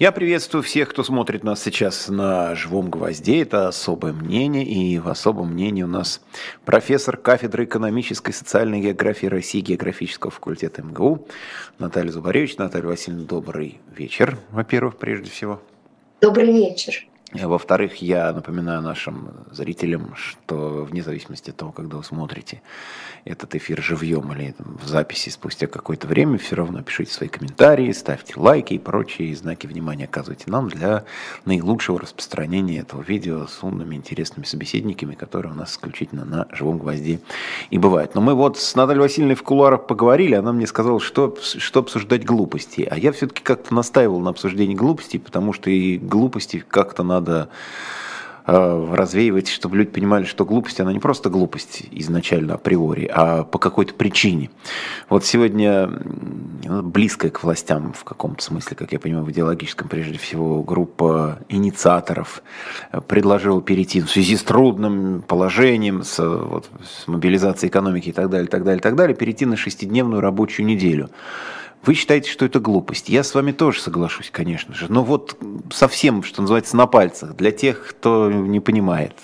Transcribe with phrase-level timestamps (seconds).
[0.00, 3.42] Я приветствую всех, кто смотрит нас сейчас на живом гвозде.
[3.42, 4.64] Это особое мнение.
[4.64, 6.22] И в особом мнении у нас
[6.64, 11.28] профессор кафедры экономической и социальной географии России географического факультета МГУ
[11.78, 12.56] Наталья Зубаревич.
[12.56, 15.60] Наталья Васильевна, добрый вечер, во-первых, прежде всего.
[16.22, 17.06] Добрый вечер.
[17.32, 22.60] Во-вторых, я напоминаю нашим зрителям, что вне зависимости от того, когда вы смотрите
[23.24, 28.34] этот эфир живьем или в записи спустя какое-то время, все равно пишите свои комментарии, ставьте
[28.36, 31.04] лайки и прочие знаки внимания оказывайте нам для
[31.44, 37.20] наилучшего распространения этого видео с умными, интересными собеседниками, которые у нас исключительно на живом гвозде
[37.70, 38.16] и бывают.
[38.16, 42.24] Но мы вот с Натальей Васильевной в кулуарах поговорили, она мне сказала, что, что обсуждать
[42.24, 42.88] глупости.
[42.90, 47.48] А я все-таки как-то настаивал на обсуждении глупостей, потому что и глупости как-то надо надо
[48.46, 53.58] э, развеивать, чтобы люди понимали, что глупость, она не просто глупость изначально априори, а по
[53.58, 54.50] какой-то причине.
[55.08, 55.88] Вот сегодня
[56.82, 62.42] близкая к властям в каком-то смысле, как я понимаю, в идеологическом прежде всего, группа инициаторов
[63.06, 68.48] предложила перейти в связи с трудным положением, с, вот, с мобилизацией экономики и так далее,
[68.48, 71.10] так далее, так далее, перейти на шестидневную рабочую неделю.
[71.82, 73.08] Вы считаете, что это глупость.
[73.08, 74.86] Я с вами тоже соглашусь, конечно же.
[74.90, 75.38] Но вот
[75.72, 79.14] совсем, что называется, на пальцах, для тех, кто не понимает,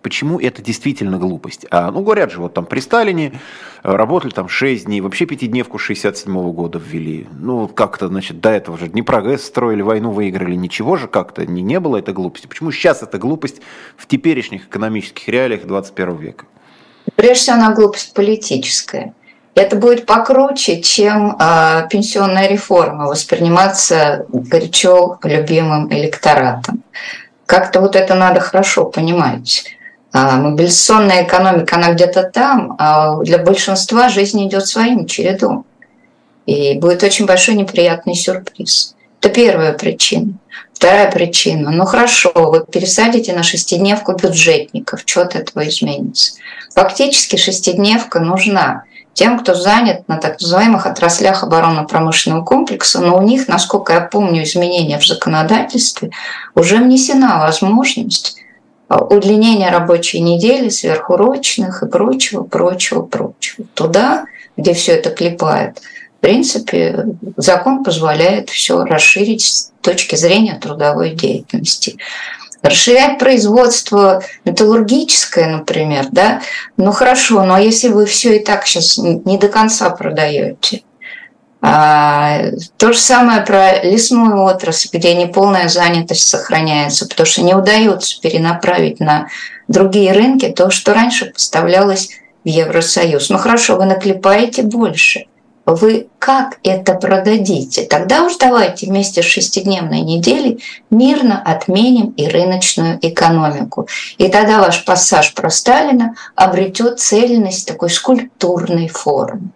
[0.00, 1.66] почему это действительно глупость.
[1.70, 3.40] А, ну, говорят же, вот там при Сталине
[3.82, 7.26] работали там 6 дней, вообще пятидневку 67 -го года ввели.
[7.32, 11.62] Ну, как-то, значит, до этого же не прогресс строили, войну выиграли, ничего же как-то не,
[11.62, 12.46] не было этой глупости.
[12.46, 13.60] Почему сейчас эта глупость
[13.96, 16.46] в теперешних экономических реалиях 21 века?
[17.16, 19.14] Прежде всего, она глупость политическая
[19.54, 26.82] это будет покруче, чем э, пенсионная реформа восприниматься горячо любимым электоратом.
[27.46, 29.64] Как-то вот это надо хорошо понимать.
[30.12, 35.66] А мобилизационная экономика, она где-то там, а для большинства жизнь идет своим чередом.
[36.46, 38.94] И будет очень большой неприятный сюрприз.
[39.20, 40.34] Это первая причина.
[40.72, 41.70] Вторая причина.
[41.70, 46.34] Ну хорошо, вы пересадите на шестидневку бюджетников, что от этого изменится?
[46.74, 53.48] Фактически шестидневка нужна тем, кто занят на так называемых отраслях оборонно-промышленного комплекса, но у них,
[53.48, 56.10] насколько я помню, изменения в законодательстве,
[56.54, 58.36] уже внесена возможность
[58.88, 63.66] а, удлинения рабочей недели, сверхурочных и прочего, прочего, прочего.
[63.74, 64.26] Туда,
[64.56, 65.78] где все это клепает,
[66.18, 71.98] в принципе, закон позволяет все расширить с точки зрения трудовой деятельности
[72.64, 76.40] расширять производство металлургическое, например, да,
[76.78, 80.82] ну хорошо, но если вы все и так сейчас не до конца продаете,
[81.60, 82.40] а,
[82.76, 88.98] то же самое про лесную отрасль, где неполная занятость сохраняется, потому что не удается перенаправить
[88.98, 89.28] на
[89.68, 92.10] другие рынки то, что раньше поставлялось
[92.44, 93.28] в Евросоюз.
[93.30, 95.26] Ну хорошо, вы наклепаете больше–
[95.66, 97.86] вы как это продадите?
[97.86, 103.88] Тогда уж давайте вместе с шестидневной неделей мирно отменим и рыночную экономику.
[104.18, 109.50] И тогда ваш пассаж про Сталина обретет цельность такой скульптурной формы.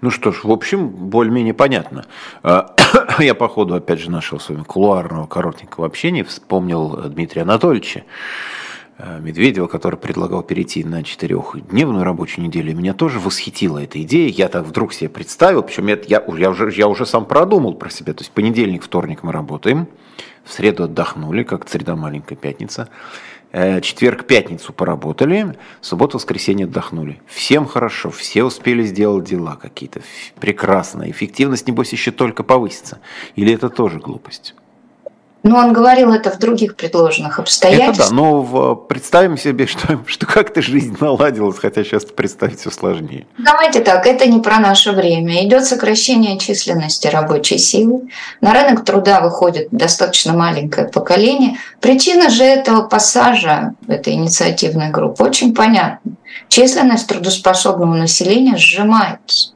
[0.00, 2.04] Ну что ж, в общем, более-менее понятно.
[2.42, 2.74] А,
[3.18, 8.04] я по ходу, опять же, нашего с вами кулуарного коротенького общения вспомнил Дмитрия Анатольевича,
[8.98, 14.28] Медведева, который предлагал перейти на четырехдневную рабочую неделю, меня тоже восхитила эта идея.
[14.28, 17.90] Я так вдруг себе представил, причем я, я, я, уже, я уже сам продумал про
[17.90, 18.12] себя.
[18.12, 19.86] То есть понедельник, вторник мы работаем,
[20.44, 22.88] в среду отдохнули, как среда маленькая пятница.
[23.50, 27.20] Э, четверг, пятницу поработали, субботу, воскресенье отдохнули.
[27.26, 30.02] Всем хорошо, все успели сделать дела какие-то.
[30.38, 31.10] Прекрасно.
[31.10, 32.98] Эффективность, небось, еще только повысится.
[33.36, 34.54] Или это тоже глупость?
[35.42, 38.08] Но он говорил это в других предложенных обстоятельствах.
[38.08, 43.26] Это да, но представим себе, что, что как-то жизнь наладилась, хотя сейчас представить все сложнее.
[43.38, 45.46] Давайте так, это не про наше время.
[45.46, 48.08] Идет сокращение численности рабочей силы.
[48.40, 51.58] На рынок труда выходит достаточно маленькое поколение.
[51.80, 56.12] Причина же этого пассажа, этой инициативной группы, очень понятна.
[56.48, 59.52] Численность трудоспособного населения сжимается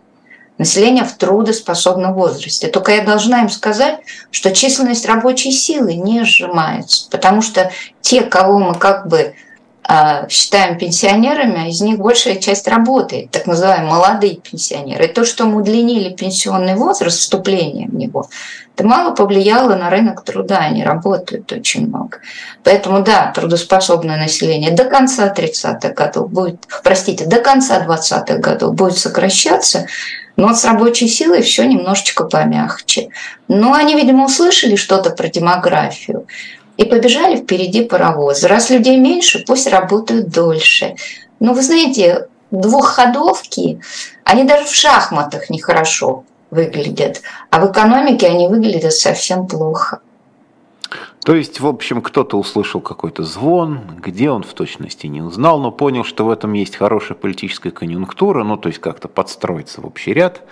[0.58, 2.68] населения в трудоспособном возрасте.
[2.68, 8.58] Только я должна им сказать, что численность рабочей силы не сжимается, потому что те, кого
[8.58, 9.34] мы как бы
[10.28, 15.06] считаем пенсионерами, из них большая часть работает, так называемые молодые пенсионеры.
[15.06, 18.28] И то, что мы удлинили пенсионный возраст, вступление в него,
[18.74, 22.18] это мало повлияло на рынок труда, они работают очень много.
[22.64, 28.96] Поэтому да, трудоспособное население до конца 30-х годов будет, простите, до конца 20-х годов будет
[28.96, 29.86] сокращаться,
[30.36, 33.08] но с рабочей силой все немножечко помягче.
[33.48, 36.26] Но они, видимо, услышали что-то про демографию
[36.76, 38.44] и побежали впереди паровоз.
[38.44, 40.94] Раз людей меньше, пусть работают дольше.
[41.40, 43.80] Но вы знаете, двухходовки,
[44.24, 50.00] они даже в шахматах нехорошо выглядят, а в экономике они выглядят совсем плохо.
[51.24, 55.70] То есть, в общем, кто-то услышал какой-то звон, где он в точности не узнал, но
[55.70, 60.12] понял, что в этом есть хорошая политическая конъюнктура, ну, то есть как-то подстроиться в общий
[60.12, 60.42] ряд,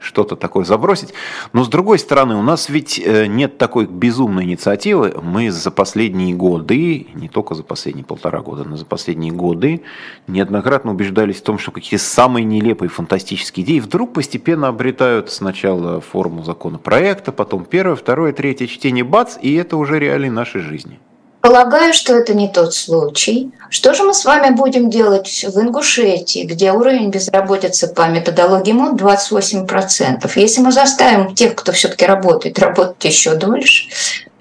[0.00, 1.12] что-то такое забросить.
[1.52, 5.14] Но с другой стороны, у нас ведь э, нет такой безумной инициативы.
[5.22, 9.82] Мы за последние годы, не только за последние полтора года, но за последние годы
[10.26, 16.42] неоднократно убеждались в том, что какие-то самые нелепые фантастические идеи вдруг постепенно обретают сначала форму
[16.42, 20.98] законопроекта, потом первое, второе, третье чтение, бац, и это уже реалии нашей жизни.
[21.40, 23.50] Полагаю, что это не тот случай.
[23.70, 29.00] Что же мы с вами будем делать в Ингушетии, где уровень безработицы по методологии МОД
[29.00, 30.30] 28%?
[30.34, 33.88] Если мы заставим тех, кто все-таки работает, работать еще дольше,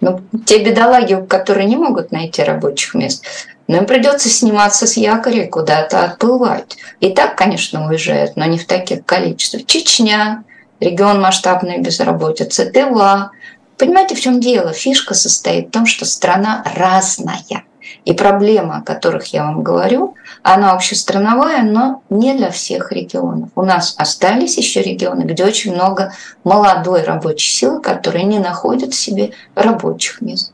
[0.02, 3.24] ну, те бедолаги, которые не могут найти рабочих мест,
[3.68, 6.78] но им придется сниматься с якоря и куда-то отплывать.
[7.00, 9.66] И так, конечно, уезжают, но не в таких количествах.
[9.66, 10.44] Чечня,
[10.82, 13.32] регион масштабной безработицы, Тыва,
[13.80, 14.74] Понимаете, в чем дело?
[14.74, 17.64] Фишка состоит в том, что страна разная.
[18.04, 23.50] И проблема, о которых я вам говорю, она общестрановая, но не для всех регионов.
[23.56, 29.00] У нас остались еще регионы, где очень много молодой рабочей силы, которые не находят в
[29.00, 30.52] себе рабочих мест.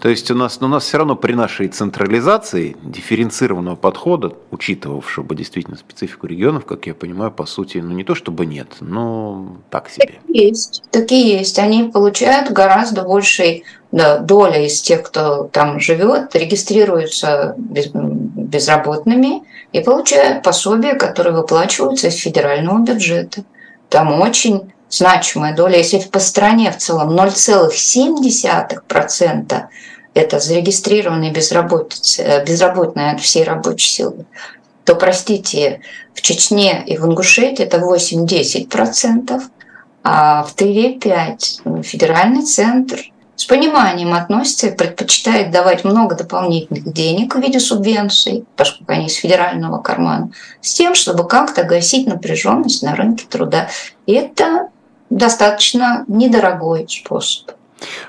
[0.00, 5.34] То есть у нас, у нас все равно при нашей централизации дифференцированного подхода, учитывавшего бы
[5.34, 9.88] действительно специфику регионов, как я понимаю, по сути, ну не то чтобы нет, но так
[9.88, 10.20] себе.
[10.28, 11.58] Есть, так и есть.
[11.58, 19.80] Они получают гораздо большей да, доля из тех, кто там живет, регистрируются без, безработными и
[19.80, 23.44] получают пособия, которые выплачиваются из федерального бюджета.
[23.88, 29.62] Там очень значимая доля, если по стране в целом 0,7%
[30.14, 34.24] это зарегистрированные э, безработные от всей рабочей силы,
[34.84, 35.80] то, простите,
[36.14, 39.42] в Чечне и в Ингушетии это 8-10%,
[40.04, 41.82] а в Тыве 5%.
[41.82, 43.00] Федеральный центр
[43.36, 49.14] с пониманием относится и предпочитает давать много дополнительных денег в виде субвенций, поскольку они из
[49.14, 53.68] федерального кармана, с тем, чтобы как-то гасить напряженность на рынке труда.
[54.06, 54.68] И это
[55.10, 57.52] достаточно недорогой способ.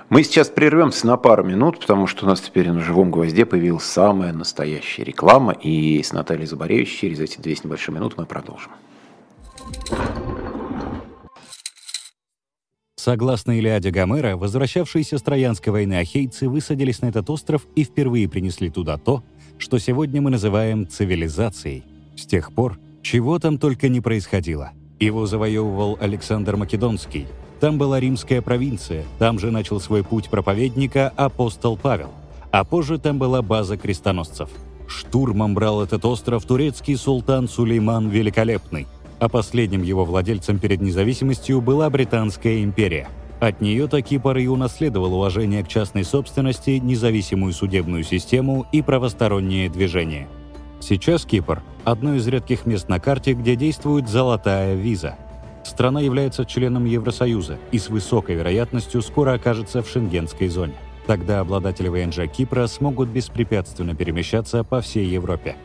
[0.10, 3.84] Мы сейчас прервемся на пару минут, потому что у нас теперь на живом гвозде появилась
[3.84, 5.54] самая настоящая реклама.
[5.54, 8.72] И с Натальей Забаревич через эти две с небольшой минуты мы продолжим.
[12.96, 18.70] Согласно Илиаде Гомера, возвращавшиеся с Троянской войны ахейцы высадились на этот остров и впервые принесли
[18.72, 19.24] туда то,
[19.60, 21.84] что сегодня мы называем цивилизацией.
[22.18, 24.72] С тех пор чего там только не происходило.
[25.00, 27.28] Его завоевывал Александр Македонский–
[27.60, 32.10] там была римская провинция, там же начал свой путь проповедника апостол Павел,
[32.52, 34.50] а позже там была база крестоносцев.
[34.88, 38.88] Штурмом брал этот остров турецкий султан Сулейман Великолепный,
[39.20, 43.08] а последним его владельцем перед независимостью была Британская империя.
[43.40, 50.28] От нее-то Кипр и унаследовал уважение к частной собственности, независимую судебную систему и правостороннее движение.
[50.88, 55.18] Сейчас Кипр– одно из редких мест на карте, где действует золотая виза–
[55.64, 60.76] страна является членом Евросоюза и с высокой вероятностью скоро окажется в шенгенской зоне.
[61.08, 65.56] Тогда обладатели ВНЖ Кипра смогут беспрепятственно перемещаться по всей Европе.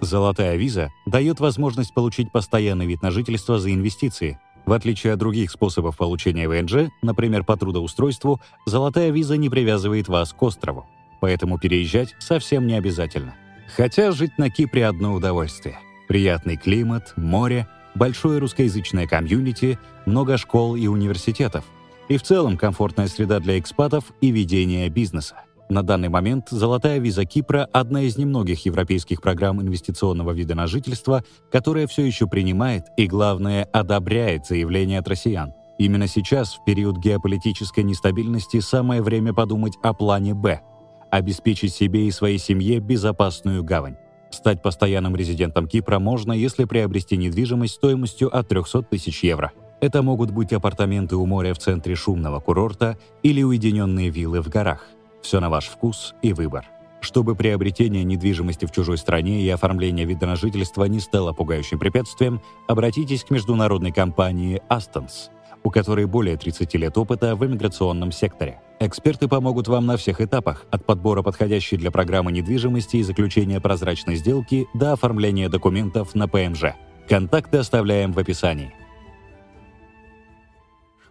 [0.00, 4.38] Золотая виза дает возможность получить постоянный вид на жительство за инвестиции.
[4.64, 10.32] В отличие от других способов получения ВНЖ, например, по трудоустройству, золотая виза не привязывает вас
[10.32, 10.86] к острову.
[11.20, 13.34] Поэтому переезжать совсем не обязательно.
[13.76, 15.78] Хотя жить на Кипре одно удовольствие.
[16.08, 21.64] Приятный климат, море– большое русскоязычное комьюнити, много школ и университетов.
[22.08, 25.36] И в целом комфортная среда для экспатов и ведения бизнеса.
[25.68, 31.22] На данный момент «Золотая виза Кипра»— одна из немногих европейских программ инвестиционного вида на жительство,
[31.52, 35.52] которая все еще принимает и, главное, одобряет заявления от россиян.
[35.78, 40.60] Именно сейчас, в период геополитической нестабильности, самое время подумать о плане «Б»—
[41.10, 43.96] обеспечить себе и своей семье безопасную гавань.
[44.30, 49.52] Стать постоянным резидентом Кипра можно, если приобрести недвижимость стоимостью от 300 тысяч евро.
[49.80, 54.86] Это могут быть апартаменты у моря в центре шумного курорта или уединенные виллы в горах.
[55.22, 56.66] Все на ваш вкус и выбор.
[57.00, 62.42] Чтобы приобретение недвижимости в чужой стране и оформление вида на жительство не стало пугающим препятствием,
[62.68, 65.30] обратитесь к международной компании Astons,
[65.62, 68.60] у которой более 30 лет опыта в иммиграционном секторе.
[68.80, 74.16] Эксперты помогут вам на всех этапах, от подбора подходящей для программы недвижимости и заключения прозрачной
[74.16, 76.74] сделки до оформления документов на ПМЖ.
[77.08, 78.72] Контакты оставляем в описании.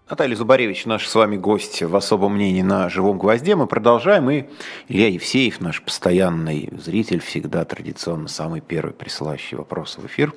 [0.10, 3.56] Наталья Зубаревич, наш с вами гость в особом мнении на «Живом гвозде».
[3.56, 4.46] Мы продолжаем, и
[4.88, 10.34] Илья Евсеев, наш постоянный зритель, всегда традиционно самый первый присылающий вопросы в эфир.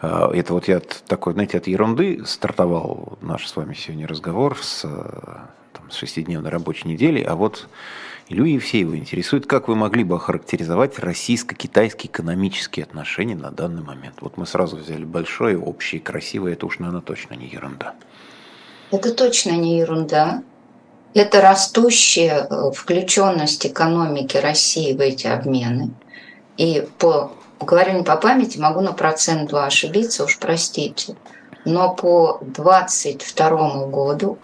[0.00, 4.80] А, это вот я такой, знаете, от ерунды стартовал наш с вами сегодня разговор с,
[4.80, 7.68] там, с шестидневной рабочей недели, а вот
[8.30, 14.16] Илью Евсеева интересует, как вы могли бы охарактеризовать российско-китайские экономические отношения на данный момент?
[14.22, 17.94] Вот мы сразу взяли большое, общее, красивое, это уж, наверное, точно не ерунда.
[18.90, 20.42] Это точно не ерунда.
[21.14, 25.90] Это растущая э, включенность экономики России в эти обмены.
[26.56, 31.16] И по, говорю не по памяти, могу на процент два ошибиться, уж простите.
[31.64, 34.38] Но по 2022 году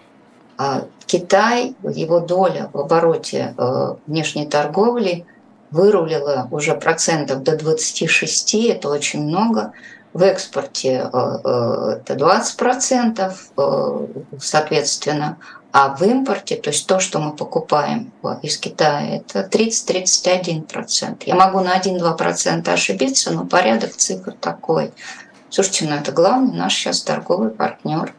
[0.57, 5.25] а, Китай, его доля в обороте э, внешней торговли
[5.71, 9.73] вырулила уже процентов до 26, это очень много
[10.13, 14.07] в экспорте э, э, это 20%, э,
[14.39, 15.37] соответственно,
[15.71, 21.23] а в импорте, то есть то, что мы покупаем из Китая, это 30-31%.
[21.25, 24.91] Я могу на 1-2% ошибиться, но порядок цифр такой.
[25.49, 28.13] Слушайте, ну это главный наш сейчас торговый партнер,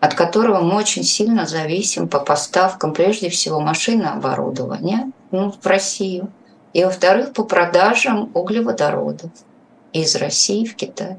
[0.00, 6.30] от которого мы очень сильно зависим по поставкам, прежде всего, машины оборудования ну, в Россию,
[6.74, 9.30] и, во-вторых, по продажам углеводородов
[9.92, 11.16] из России в Китай.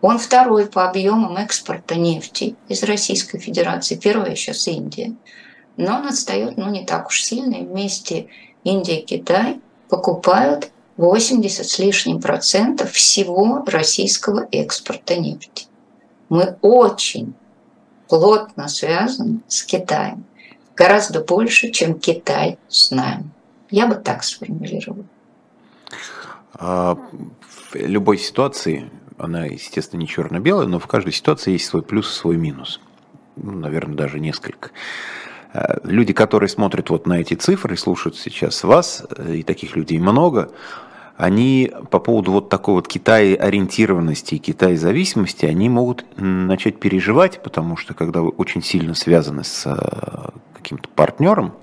[0.00, 3.94] Он второй по объемам экспорта нефти из Российской Федерации.
[3.94, 5.14] Первая сейчас Индия.
[5.76, 7.54] Но он отстает ну, не так уж сильно.
[7.54, 8.26] И вместе
[8.64, 15.66] Индия и Китай покупают 80 с лишним процентов всего российского экспорта нефти.
[16.28, 17.34] Мы очень
[18.08, 20.24] плотно связаны с Китаем.
[20.76, 23.30] Гораздо больше, чем Китай с нами.
[23.70, 25.04] Я бы так сформулировала.
[27.74, 32.36] Любой ситуации, она, естественно, не черно-белая, но в каждой ситуации есть свой плюс и свой
[32.36, 32.80] минус.
[33.36, 34.70] Ну, наверное, даже несколько.
[35.52, 39.98] Э, люди, которые смотрят вот на эти цифры, слушают сейчас вас, э, и таких людей
[39.98, 40.50] много,
[41.16, 47.94] они по поводу вот такой вот Китай-ориентированности и Китай-зависимости, они могут начать переживать, потому что
[47.94, 51.54] когда вы очень сильно связаны с э, каким-то партнером,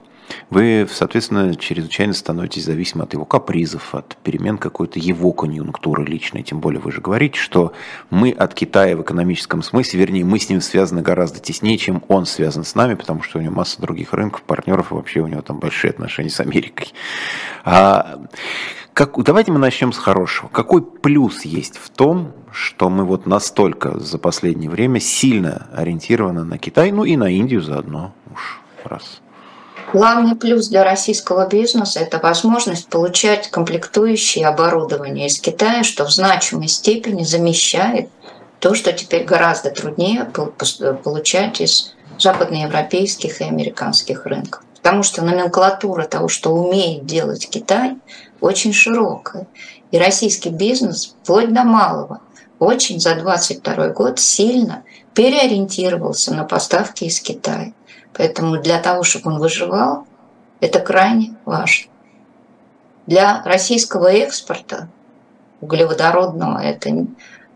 [0.50, 6.44] вы, соответственно, чрезвычайно становитесь зависимы от его капризов, от перемен какой-то его конъюнктуры личной.
[6.44, 7.74] Тем более вы же говорите, что
[8.10, 12.26] мы от Китая в экономическом смысле, вернее, мы с ним связаны гораздо теснее, чем он
[12.26, 15.42] связан с нами, потому что у него масса других рынков, партнеров, и вообще у него
[15.42, 16.94] там большие отношения с Америкой.
[17.64, 18.20] А,
[18.94, 20.50] как, давайте мы начнем с хорошего.
[20.50, 26.58] Какой плюс есть в том, что мы вот настолько за последнее время сильно ориентированы на
[26.58, 29.22] Китай, ну и на Индию заодно уж раз.
[29.92, 36.68] Главный плюс для российского бизнеса– это возможность получать комплектующие оборудование из Китая, что в значимой
[36.68, 38.10] степени замещает
[38.60, 40.26] то, что теперь гораздо труднее
[41.04, 44.64] получать из западноевропейских и американских рынков.
[44.76, 47.98] Потому что номенклатура того, что умеет делать Китай,
[48.42, 49.48] очень широкая.
[49.92, 52.22] И российский бизнес, вплоть до малого,
[52.60, 54.84] очень за 2022 год сильно
[55.16, 57.74] переориентировался на поставки из Китая.
[58.14, 60.06] Поэтому для того, чтобы он выживал,
[60.60, 61.92] это крайне важно.
[63.06, 64.88] Для российского экспорта
[65.62, 67.08] углеводородного это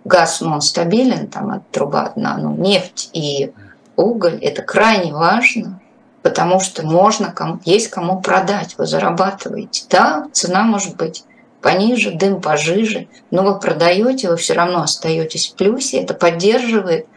[0.05, 3.53] газ, но он стабилен, там от труба одна, но нефть и
[3.95, 5.79] уголь– это крайне важно,
[6.21, 7.33] потому что можно,
[7.65, 9.85] есть кому продать, вы зарабатываете.
[9.89, 11.23] Да, цена может быть
[11.61, 17.07] пониже, дым пожиже, но вы продаете, вы все равно остаетесь в плюсе, это поддерживает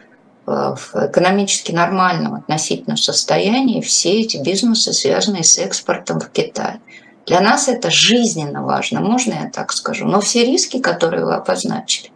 [0.47, 6.79] в экономически нормальном относительно состоянии все эти бизнесы, связанные с экспортом в Китай.
[7.25, 10.07] Для нас это жизненно важно, можно я так скажу.
[10.07, 12.11] Но все риски, которые вы обозначили,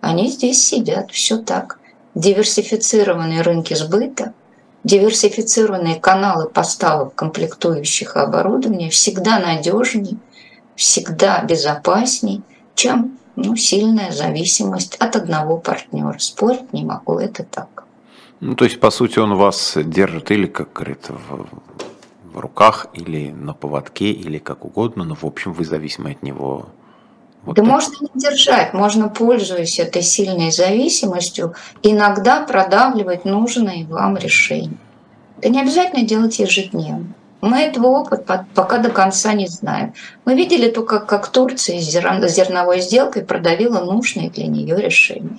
[0.00, 1.80] они здесь сидят, все так.
[2.14, 4.32] Диверсифицированные рынки сбыта,
[4.84, 10.18] диверсифицированные каналы поставок комплектующих оборудования всегда надежнее,
[10.76, 12.42] всегда безопаснее,
[12.76, 16.18] чем ну, сильная зависимость от одного партнера.
[16.18, 17.84] Спорить не могу, это так.
[18.40, 21.46] Ну, то есть, по сути, он вас держит или, как говорится, в,
[22.32, 26.66] в руках, или на поводке, или как угодно, но, в общем, вы зависимы от него.
[27.44, 27.70] Вот да так.
[27.70, 34.78] можно не держать, можно, пользуясь этой сильной зависимостью, иногда продавливать нужные вам решения.
[35.38, 37.14] Это не обязательно делать ежедневно.
[37.40, 39.92] Мы этого опыта пока до конца не знаем.
[40.24, 45.38] Мы видели только, как Турция с зерновой сделкой продавила нужные для нее решения.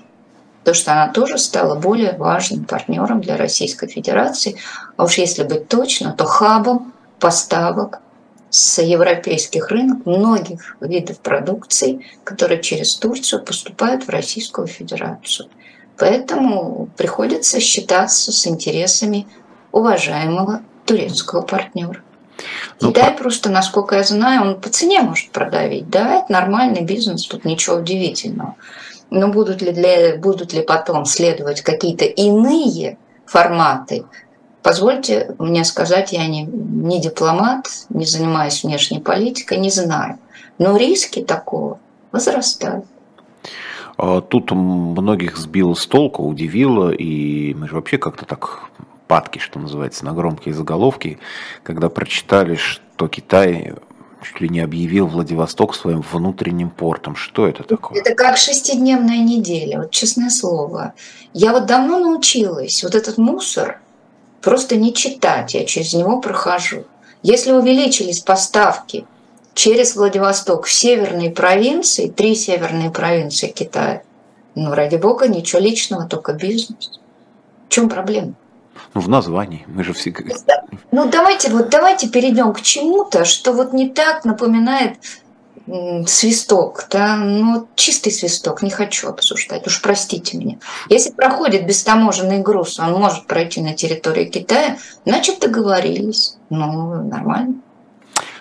[0.64, 4.58] То, что она тоже стала более важным партнером для Российской Федерации.
[4.98, 8.00] А уж если быть точно, то хабом поставок
[8.50, 15.50] с европейских рынков многих видов продукции, которые через Турцию поступают в Российскую Федерацию.
[15.98, 19.28] Поэтому приходится считаться с интересами
[19.72, 22.02] уважаемого турецкого партнера.
[22.82, 23.24] Ну, Китай по...
[23.24, 25.90] просто, насколько я знаю, он по цене может продавить.
[25.90, 28.56] Да, это нормальный бизнес, тут ничего удивительного.
[29.10, 34.06] Но будут ли, для, будут ли потом следовать какие-то иные форматы,
[34.66, 40.18] Позвольте мне сказать, я не, не дипломат, не занимаюсь внешней политикой, не знаю.
[40.58, 41.78] Но риски такого
[42.12, 42.84] возрастают.
[43.96, 48.72] А тут многих сбило с толку, удивило, и мы же вообще как-то так
[49.08, 51.20] падки, что называется, на громкие заголовки,
[51.64, 53.74] когда прочитали, что Китай
[54.26, 57.16] чуть ли не объявил Владивосток своим внутренним портом.
[57.16, 58.00] Что это такое?
[58.00, 60.94] Это как шестидневная неделя, вот честное слово.
[61.34, 63.80] Я вот давно научилась вот этот мусор
[64.42, 66.86] просто не читать, я через него прохожу.
[67.24, 69.06] Если увеличились поставки
[69.54, 74.04] через Владивосток в северные провинции, три северные провинции Китая,
[74.54, 77.00] ну, ради бога, ничего личного, только бизнес.
[77.68, 78.36] В чем проблема?
[78.94, 79.66] Ну, в названии.
[79.68, 80.14] Мы же все...
[80.92, 84.98] Ну, давайте, вот давайте перейдем к чему-то, что вот не так напоминает
[86.06, 90.58] свисток, да, ну, чистый свисток, не хочу обсуждать, уж простите меня.
[90.90, 97.56] Если проходит бестаможенный груз, он может пройти на территорию Китая, значит, договорились, ну, нормально.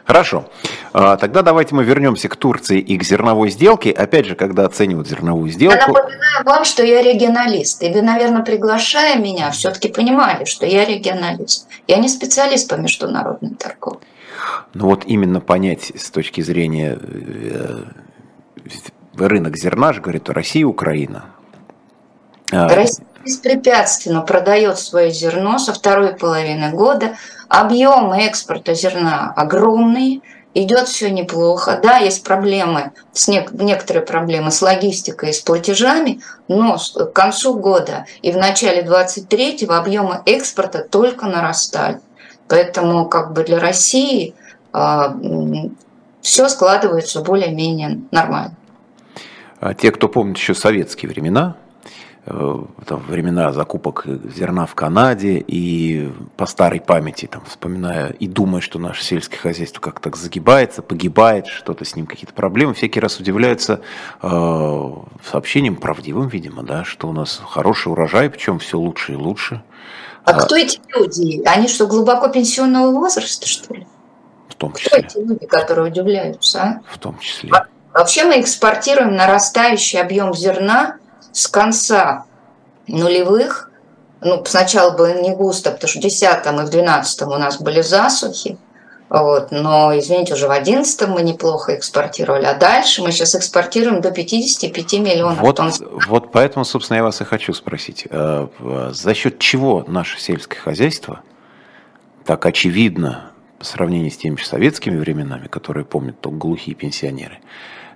[0.04, 0.44] Хорошо.
[0.92, 3.90] А, тогда давайте мы вернемся к Турции и к зерновой сделке.
[3.90, 5.76] Опять же, когда оценивают зерновую сделку...
[5.76, 7.82] Я напоминаю вам, что я регионалист.
[7.82, 11.68] И вы, наверное, приглашая меня, все-таки понимали, что я регионалист.
[11.88, 14.00] Я не специалист по международной торговле.
[14.74, 17.84] Ну вот именно понять с точки зрения э,
[19.16, 21.26] рынок зерна же говорит Россия, Украина.
[22.52, 27.16] А, Россия беспрепятственно продает свое зерно со второй половины года.
[27.48, 30.20] Объемы экспорта зерна огромные,
[30.54, 31.80] идет все неплохо.
[31.82, 37.54] Да, есть проблемы, с не, некоторые проблемы с логистикой и с платежами, но к концу
[37.58, 42.00] года и в начале 23-го объемы экспорта только нарастали.
[42.48, 44.34] Поэтому как бы для России
[44.72, 45.16] а,
[46.20, 48.54] все складывается более-менее нормально.
[49.60, 51.63] А те, кто помнит еще советские времена, э,
[52.26, 58.78] там, времена закупок зерна в Канаде и по старой памяти, там, вспоминая и думая, что
[58.78, 63.80] наше сельское хозяйство как то загибается, погибает, что-то с ним какие-то проблемы, всякий раз удивляются
[64.22, 64.90] э,
[65.30, 69.62] сообщением правдивым, видимо, да, что у нас хороший урожай, причем все лучше и лучше.
[70.24, 71.42] А, а кто эти люди?
[71.46, 73.86] Они что, глубоко пенсионного возраста, что ли?
[74.48, 75.02] В том числе.
[75.02, 76.62] Кто эти люди, которые удивляются?
[76.62, 76.80] А?
[76.88, 77.50] В том числе.
[77.92, 80.96] Вообще мы экспортируем нарастающий объем зерна
[81.34, 82.24] с конца
[82.86, 83.70] нулевых.
[84.22, 87.82] Ну, сначала было не густо, потому что в 10 и в 12 у нас были
[87.82, 88.56] засухи.
[89.10, 94.10] Вот, но, извините, уже в 2011 мы неплохо экспортировали, а дальше мы сейчас экспортируем до
[94.10, 95.72] 55 миллионов вот, тонн.
[96.08, 98.06] Вот поэтому, собственно, я вас и хочу спросить.
[98.10, 98.48] Э,
[98.92, 101.20] за счет чего наше сельское хозяйство
[102.24, 107.40] так очевидно по сравнению с теми же советскими временами, которые помнят только глухие пенсионеры,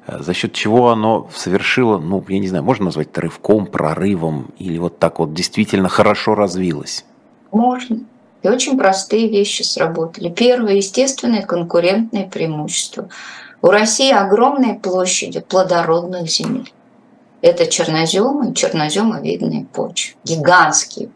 [0.08, 4.78] за счет чего оно совершило, ну, я не знаю, можно назвать это рывком, прорывом, или
[4.78, 7.04] вот так вот действительно хорошо развилось?
[7.52, 8.00] Можно.
[8.42, 10.30] И очень простые вещи сработали.
[10.30, 13.08] Первое, естественное конкурентное преимущество.
[13.60, 16.72] У России огромные площади плодородных земель.
[17.40, 20.16] Это черноземы и черноземовидные почвы.
[20.24, 21.10] Гигантские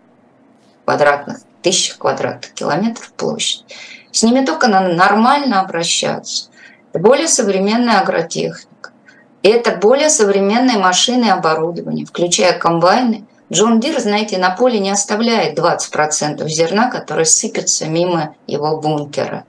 [0.85, 3.65] квадратных, тысячах квадратных километров площадь.
[4.11, 6.51] С ними только надо нормально обращаться.
[6.93, 8.72] Более современная агротехника.
[9.43, 15.59] Это более современные машины и оборудование, включая комбайны, Джон Дир, знаете, на поле не оставляет
[15.59, 19.45] 20% зерна, которое сыпется мимо его бункера.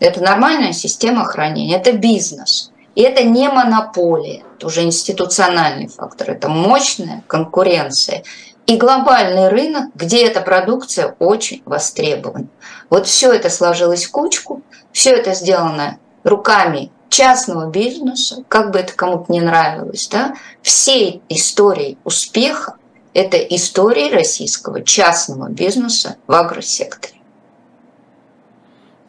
[0.00, 2.72] Это нормальная система хранения, это бизнес.
[2.96, 8.24] И это не монополия, это уже институциональный фактор, это мощная конкуренция.
[8.66, 12.48] И глобальный рынок, где эта продукция очень востребована.
[12.90, 18.92] Вот все это сложилось в кучку, все это сделано руками частного бизнеса, как бы это
[18.94, 22.76] кому-то не нравилось, да, всей историей успеха
[23.14, 27.14] это история российского частного бизнеса в агросекторе.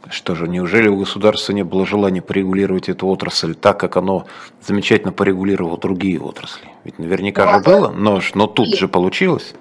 [0.08, 4.28] Что же, неужели у государства не было желания порегулировать эту отрасль так, как оно
[4.62, 6.68] замечательно порегулировало другие отрасли?
[6.84, 9.56] Ведь наверняка же было, но, но тут же получилось.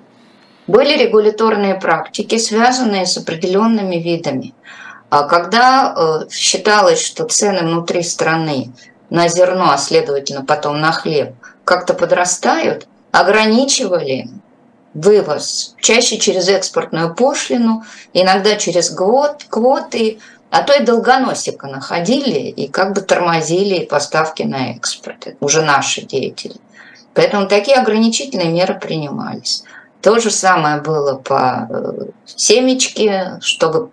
[0.66, 4.52] Были регуляторные практики, связанные с определенными видами.
[5.14, 8.72] А когда э, считалось, что цены внутри страны
[9.10, 14.28] на зерно, а следовательно потом на хлеб, как-то подрастают, ограничивали
[14.92, 20.18] вывоз, чаще через экспортную пошлину, иногда через год, квоты,
[20.50, 25.28] а то и долгоносика находили и как бы тормозили поставки на экспорт.
[25.38, 26.56] Уже наши деятели.
[27.14, 29.62] Поэтому такие ограничительные меры принимались.
[30.04, 31.92] То же самое было по э,
[32.26, 33.88] семечке, чтобы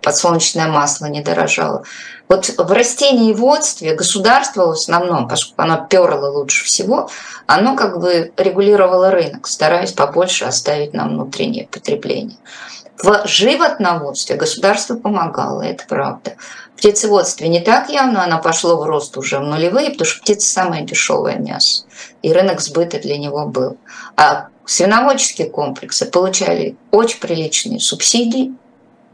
[0.00, 1.84] подсолнечное масло не дорожало.
[2.30, 7.10] Вот в растениеводстве государство в основном, поскольку оно перло лучше всего,
[7.46, 12.38] оно как бы регулировало рынок, стараясь побольше оставить на внутреннее потребление.
[12.96, 16.36] В животноводстве государство помогало, это правда.
[16.74, 20.50] В птицеводстве не так явно, оно пошло в рост уже в нулевые, потому что птица
[20.50, 21.84] самое дешевое мясо,
[22.22, 23.76] и рынок сбыта для него был.
[24.16, 28.52] А свиноводческие комплексы получали очень приличные субсидии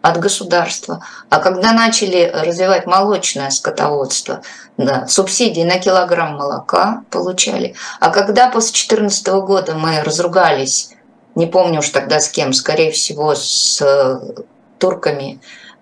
[0.03, 1.05] от государства.
[1.31, 4.43] А когда начали развивать молочное скотоводство,
[4.77, 7.75] да, субсидии на килограмм молока получали.
[8.01, 10.91] А когда после 2014 года мы разругались
[11.37, 14.43] не помню уж тогда с кем, скорее всего, с э,
[14.79, 15.39] турками,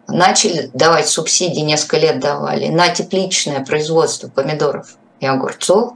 [0.09, 5.95] начали давать субсидии, несколько лет давали, на тепличное производство помидоров и огурцов.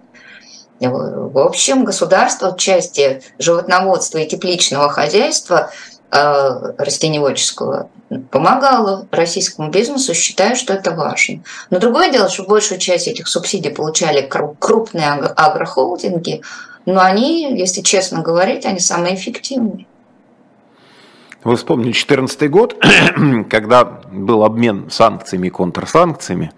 [0.80, 5.70] В общем, государство в части животноводства и тепличного хозяйства
[6.10, 7.90] э, растениеводческого
[8.30, 11.42] помогало российскому бизнесу, считая, что это важно.
[11.70, 16.42] Но другое дело, что большую часть этих субсидий получали крупные агрохолдинги,
[16.86, 19.86] но они, если честно говорить, они самые эффективные.
[21.44, 22.76] Вы вспомнили 2014 год,
[23.50, 26.52] когда был обмен санкциями и контрсанкциями,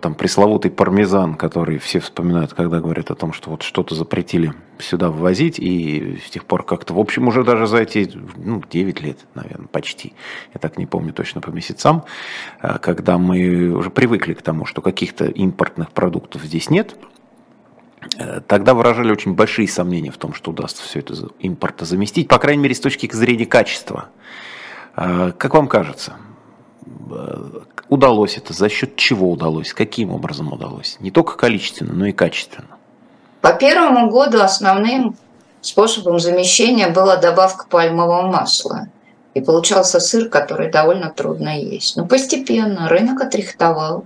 [0.00, 5.10] там пресловутый пармезан, который все вспоминают, когда говорят о том, что вот что-то запретили сюда
[5.10, 9.18] ввозить, и с тех пор как-то, в общем, уже даже за эти ну, 9 лет,
[9.34, 10.14] наверное, почти,
[10.54, 12.04] я так не помню точно по месяцам,
[12.62, 16.96] э, когда мы уже привыкли к тому, что каких-то импортных продуктов здесь нет,
[18.18, 22.38] Э, тогда выражали очень большие сомнения в том, что удастся все это импорта заместить, по
[22.38, 24.08] крайней мере, с точки зрения качества.
[24.96, 26.14] Э, как вам кажется,
[27.10, 27.60] э,
[27.92, 28.52] удалось это?
[28.52, 29.74] За счет чего удалось?
[29.74, 30.96] Каким образом удалось?
[31.00, 32.68] Не только количественно, но и качественно.
[33.42, 35.16] По первому году основным
[35.60, 38.88] способом замещения была добавка пальмового масла.
[39.34, 41.96] И получался сыр, который довольно трудно есть.
[41.96, 44.04] Но постепенно рынок отрихтовал.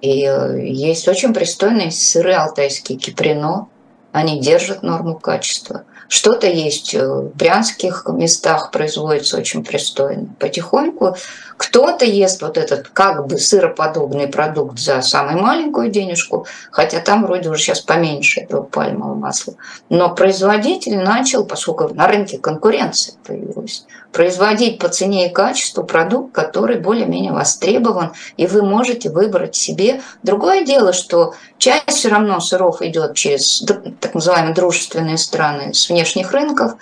[0.00, 3.68] И э, есть очень пристойные сыры алтайские, киприно.
[4.12, 5.84] Они держат норму качества.
[6.08, 10.28] Что-то есть э, в брянских местах производится очень пристойно.
[10.38, 11.16] Потихоньку
[11.56, 17.48] кто-то ест вот этот как бы сыроподобный продукт за самую маленькую денежку, хотя там вроде
[17.48, 19.54] уже сейчас поменьше этого пальмового масла.
[19.88, 26.78] Но производитель начал, поскольку на рынке конкуренция появилась, производить по цене и качеству продукт, который
[26.78, 30.00] более-менее востребован, и вы можете выбрать себе.
[30.22, 33.64] Другое дело, что часть все равно сыров идет через
[34.00, 36.76] так называемые дружественные страны с внешних рынков,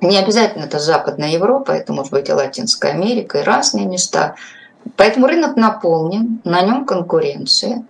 [0.00, 4.34] не обязательно это Западная Европа, это может быть и Латинская Америка, и разные места.
[4.96, 7.84] Поэтому рынок наполнен, на нем конкуренция.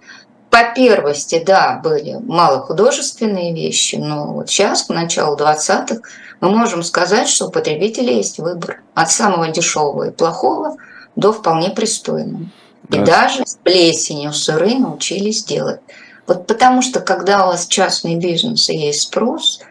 [0.51, 6.01] По первости, да, были малохудожественные вещи, но вот сейчас, к началу 20-х,
[6.41, 8.83] мы можем сказать, что у потребителей есть выбор.
[8.95, 10.77] От самого дешевого и плохого
[11.17, 12.47] до вполне пристойного.
[12.91, 15.81] И даже с плесенью сыры научились делать.
[16.27, 19.61] Вот потому что, когда у вас частный бизнес и есть спрос–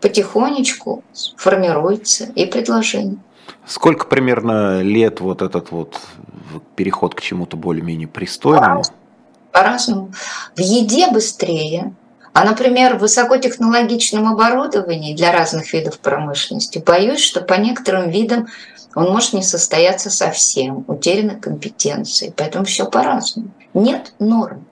[0.00, 1.02] потихонечку
[1.36, 3.18] формируется и предложение.
[3.66, 6.00] Сколько примерно лет вот этот вот
[6.76, 8.82] переход к чему-то более-менее пристойному?
[9.52, 10.12] По-разному.
[10.54, 11.94] В еде быстрее,
[12.32, 18.46] а, например, в высокотехнологичном оборудовании для разных видов промышленности, боюсь, что по некоторым видам
[18.94, 22.32] он может не состояться совсем, утеряны компетенции.
[22.36, 23.50] Поэтому все по-разному.
[23.74, 24.64] Нет норм.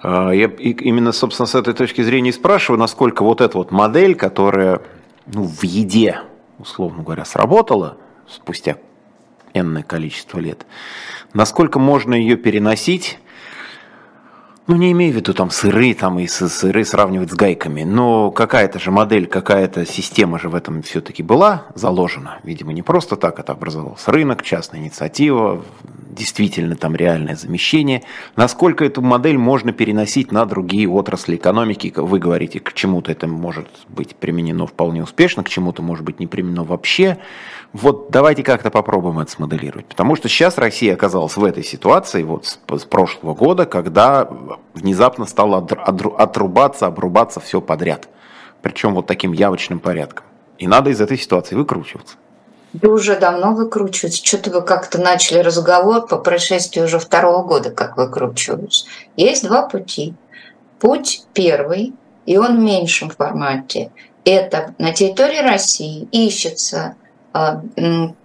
[0.00, 4.80] А, я именно, собственно, с этой точки зрения спрашиваю, насколько вот эта вот модель, которая
[5.26, 6.20] ну, в еде,
[6.58, 8.76] условно говоря, сработала спустя
[9.54, 10.66] энное количество лет,
[11.32, 13.18] насколько можно ее переносить
[14.68, 18.78] ну, не имею в виду там сыры, там и сыры сравнивать с гайками, но какая-то
[18.78, 22.38] же модель, какая-то система же в этом все-таки была заложена.
[22.44, 25.64] Видимо, не просто так это образовался рынок, частная инициатива,
[26.10, 28.02] действительно там реальное замещение.
[28.36, 31.90] Насколько эту модель можно переносить на другие отрасли экономики?
[31.96, 36.26] Вы говорите, к чему-то это может быть применено вполне успешно, к чему-то может быть не
[36.26, 37.16] применено вообще.
[37.72, 39.86] Вот давайте как-то попробуем это смоделировать.
[39.86, 44.28] Потому что сейчас Россия оказалась в этой ситуации вот с, с прошлого года, когда
[44.74, 48.08] внезапно стало отрубаться, обрубаться все подряд.
[48.62, 50.24] Причем вот таким явочным порядком.
[50.58, 52.16] И надо из этой ситуации выкручиваться.
[52.72, 54.24] Да уже давно выкручиваются.
[54.24, 58.86] Что-то вы как-то начали разговор по происшествию уже второго года, как выкручиваются.
[59.16, 60.14] Есть два пути.
[60.78, 61.94] Путь первый,
[62.26, 63.90] и он в меньшем формате.
[64.24, 66.96] Это на территории России ищется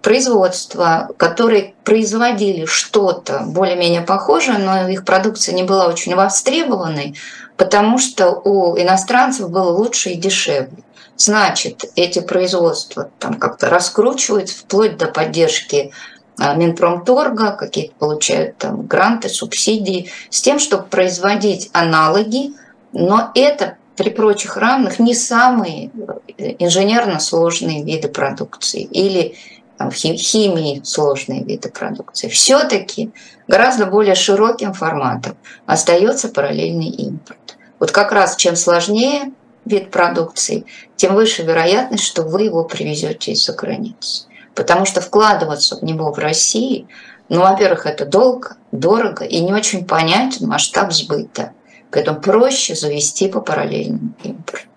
[0.01, 7.15] производства, которые производили что-то более-менее похожее, но их продукция не была очень востребованной,
[7.57, 10.83] потому что у иностранцев было лучше и дешевле.
[11.17, 15.91] значит, эти производства там как-то раскручиваются вплоть до поддержки
[16.39, 22.53] а, Минпромторга, какие-то получают там гранты, субсидии, с тем, чтобы производить аналоги,
[22.91, 25.91] но это при прочих равных не самые
[26.37, 29.35] э, инженерно сложные виды продукции или
[29.77, 32.27] там, химии сложные виды продукции.
[32.27, 33.11] Все-таки
[33.47, 37.57] гораздо более широким форматом остается параллельный импорт.
[37.79, 39.33] Вот как раз чем сложнее
[39.65, 44.27] вид продукции, тем выше вероятность, что вы его привезете из-за границы.
[44.55, 46.87] Потому что вкладываться в него в России,
[47.29, 51.53] ну, во-первых, это долго, дорого и не очень понятен масштаб сбыта.
[51.93, 54.67] Поэтому проще завести по параллельному импорту.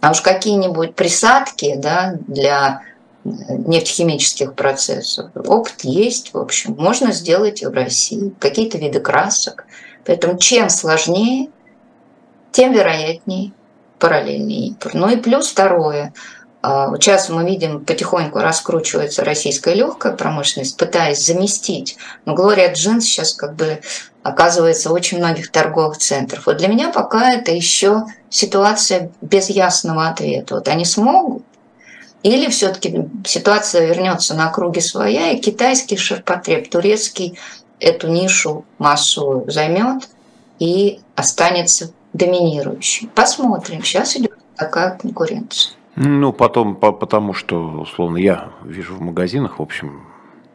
[0.00, 2.82] А уж какие-нибудь присадки да, для
[3.24, 5.30] нефтехимических процессов.
[5.34, 9.66] Опыт есть, в общем, можно сделать и в России, какие-то виды красок.
[10.04, 11.48] Поэтому чем сложнее,
[12.50, 13.52] тем вероятнее
[13.98, 14.94] параллельный импорт.
[14.94, 16.12] Ну и плюс второе.
[16.68, 21.96] А, сейчас мы видим, потихоньку раскручивается российская легкая промышленность, пытаясь заместить.
[22.24, 23.78] Но Глория Джинс сейчас как бы
[24.24, 26.44] оказывается в очень многих торговых центрах.
[26.44, 30.56] Вот для меня пока это еще ситуация без ясного ответа.
[30.56, 31.44] Вот они смогут,
[32.24, 37.38] или все-таки ситуация вернется на круги своя, и китайский ширпотреб, турецкий
[37.78, 40.08] эту нишу массовую займет
[40.58, 43.06] и останется доминирующим.
[43.14, 43.84] Посмотрим.
[43.84, 45.76] Сейчас идет такая конкуренция.
[45.96, 50.06] Ну, потом, по, потому что, условно, я вижу в магазинах, в общем,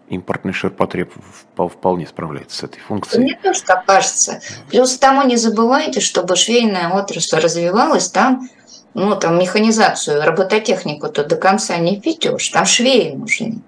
[0.07, 1.11] импортный ширпотреб
[1.55, 3.23] вполне справляется с этой функцией.
[3.23, 4.41] Мне тоже так кажется.
[4.69, 8.47] Плюс тому не забывайте, чтобы швейная отрасль развивалась, там
[8.93, 13.61] ну, там механизацию, робототехнику-то до конца не введешь, там швеи нужны.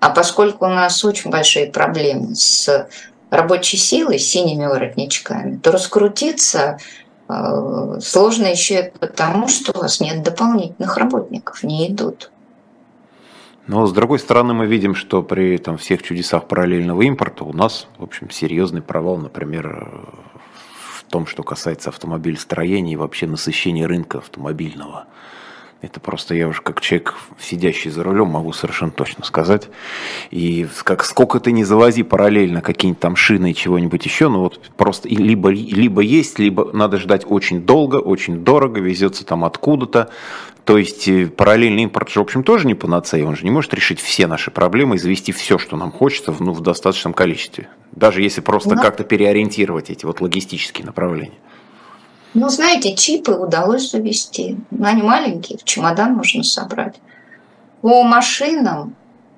[0.00, 2.88] А поскольку у нас очень большие проблемы с
[3.30, 6.78] рабочей силой, с синими воротничками, то раскрутиться
[8.00, 12.30] сложно еще и потому, что у вас нет дополнительных работников, не идут.
[13.66, 17.86] Но с другой стороны мы видим, что при там, всех чудесах параллельного импорта у нас,
[17.96, 20.02] в общем, серьезный провал, например,
[21.14, 25.06] том, что касается автомобильстроения и вообще насыщения рынка автомобильного.
[25.84, 29.68] Это просто я уже как человек, сидящий за рулем, могу совершенно точно сказать.
[30.30, 34.60] И как сколько ты не завози параллельно какие-нибудь там шины и чего-нибудь еще, ну вот
[34.76, 40.10] просто либо, либо есть, либо надо ждать очень долго, очень дорого, везется там откуда-то.
[40.64, 43.74] То есть э, параллельный импорт же, в общем, тоже не панацея, он же не может
[43.74, 47.68] решить все наши проблемы и завести все, что нам хочется, ну, в достаточном количестве.
[47.92, 51.34] Даже если просто ну, как-то переориентировать эти вот логистические направления.
[52.34, 54.58] Ну, знаете, чипы удалось завести.
[54.82, 56.96] Они маленькие, в чемодан можно собрать.
[57.80, 58.96] По машинам,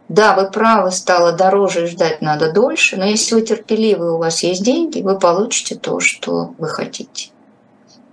[0.08, 4.42] да, вы правы, стало дороже и ждать надо дольше, но если вы терпеливы, у вас
[4.42, 7.30] есть деньги, вы получите то, что вы хотите.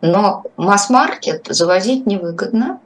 [0.02, 2.80] Но масс-маркет завозить невыгодно,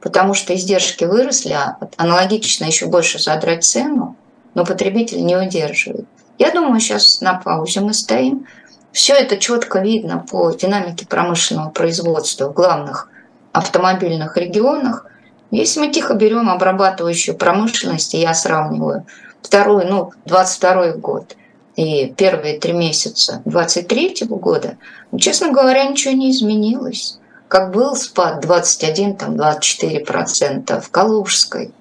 [0.00, 4.14] потому что издержки выросли, а аналогично еще больше задрать цену,
[4.54, 6.06] но потребитель не удерживает.
[6.38, 8.46] Я думаю, сейчас на паузе мы стоим.
[8.92, 13.08] Все это четко видно по динамике промышленного производства в главных
[13.52, 15.06] автомобильных регионах.
[15.50, 19.06] Если мы тихо берем обрабатывающую промышленность, я сравниваю
[19.42, 21.36] второй, ну, 22 год
[21.76, 24.76] и первые три месяца 23 года,
[25.12, 31.74] ну, честно говоря, ничего не изменилось как был спад 21-24% в Калужской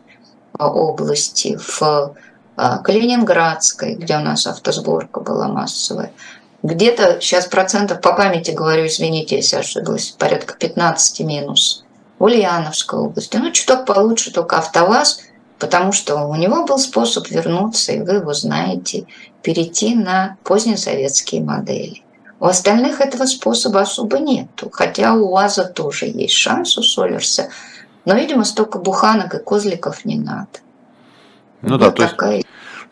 [0.58, 2.16] а, области, в
[2.56, 6.12] а, Калининградской, где у нас автосборка была массовая.
[6.62, 11.86] Где-то сейчас процентов, по памяти говорю, извините, если ошиблась, порядка 15 минус.
[12.18, 13.38] В Ульяновской области.
[13.38, 15.22] Ну, чуток получше только АвтоВАЗ,
[15.58, 19.06] потому что у него был способ вернуться, и вы его знаете,
[19.42, 22.04] перейти на позднесоветские модели.
[22.42, 27.50] У остальных этого способа особо нету, хотя у УАЗа тоже есть шанс у Солерса,
[28.06, 30.48] но, видимо, столько буханок и козликов не надо.
[31.62, 32.44] Ну вот да, то такая...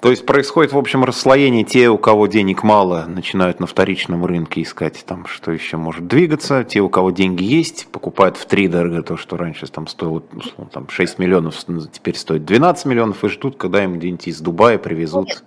[0.01, 1.63] то есть происходит, в общем, расслоение.
[1.63, 6.63] Те, у кого денег мало, начинают на вторичном рынке искать, там, что еще может двигаться.
[6.63, 10.69] Те, у кого деньги есть, покупают в три дорого то, что раньше там стоило условно,
[10.71, 11.55] там, 6 миллионов,
[11.91, 15.43] теперь стоит 12 миллионов, и ждут, когда им где-нибудь из Дубая привезут.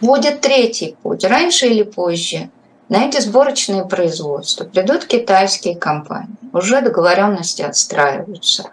[0.00, 2.50] Будет третий путь, раньше или позже
[2.88, 6.36] на эти сборочные производства придут китайские компании.
[6.52, 8.70] Уже договоренности отстраиваются.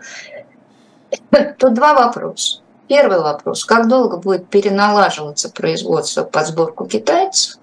[1.58, 2.63] Тут два вопроса.
[2.94, 3.66] Первый вопрос.
[3.66, 7.58] Как долго будет переналаживаться производство под сборку китайцев?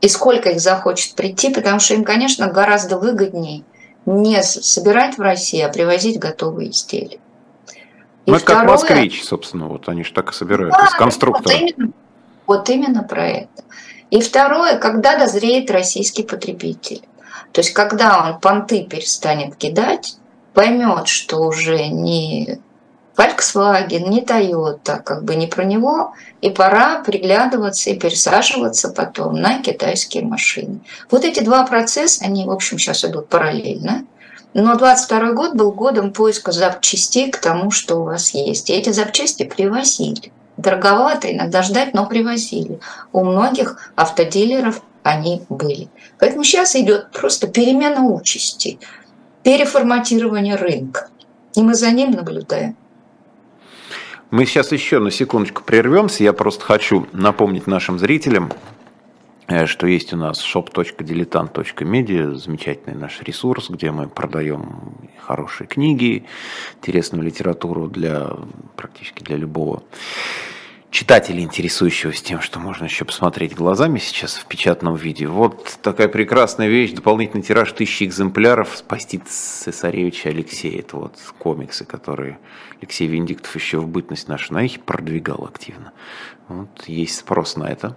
[0.00, 1.52] И сколько их захочет прийти?
[1.52, 3.64] Потому что им, конечно, гораздо выгоднее
[4.06, 7.18] не собирать в России, а привозить готовые изделия.
[8.24, 8.60] И ну, второе...
[8.60, 11.52] как москвич, собственно, вот они же так и собирают, да, из конструктора.
[11.52, 11.92] Вот именно,
[12.46, 13.64] вот именно про это.
[14.12, 17.02] И второе, когда дозреет российский потребитель.
[17.50, 20.16] То есть, когда он понты перестанет кидать,
[20.54, 22.60] поймет, что уже не
[23.22, 29.62] Volkswagen, не Toyota, как бы не про него, и пора приглядываться и пересаживаться потом на
[29.62, 30.80] китайские машины.
[31.10, 34.04] Вот эти два процесса, они, в общем, сейчас идут параллельно.
[34.54, 38.68] Но 22 год был годом поиска запчастей к тому, что у вас есть.
[38.68, 40.32] И эти запчасти привозили.
[40.58, 42.80] Дороговато иногда ждать, но привозили.
[43.12, 45.88] У многих автодилеров они были.
[46.18, 48.78] Поэтому сейчас идет просто перемена участи,
[49.42, 51.08] переформатирование рынка.
[51.54, 52.76] И мы за ним наблюдаем.
[54.32, 56.24] Мы сейчас еще на секундочку прервемся.
[56.24, 58.50] Я просто хочу напомнить нашим зрителям,
[59.46, 66.24] э, что есть у нас shop.diletant.media, замечательный наш ресурс, где мы продаем хорошие книги,
[66.78, 68.34] интересную литературу для
[68.74, 69.82] практически для любого
[70.92, 75.26] читателя, интересующегося тем, что можно еще посмотреть глазами сейчас в печатном виде.
[75.26, 80.80] Вот такая прекрасная вещь, дополнительный тираж тысячи экземпляров «Спасти цесаревича Алексея».
[80.80, 82.38] Это вот комиксы, которые
[82.80, 85.92] Алексей Венедиктов еще в бытность нашу на их продвигал активно.
[86.48, 87.96] Вот есть спрос на это.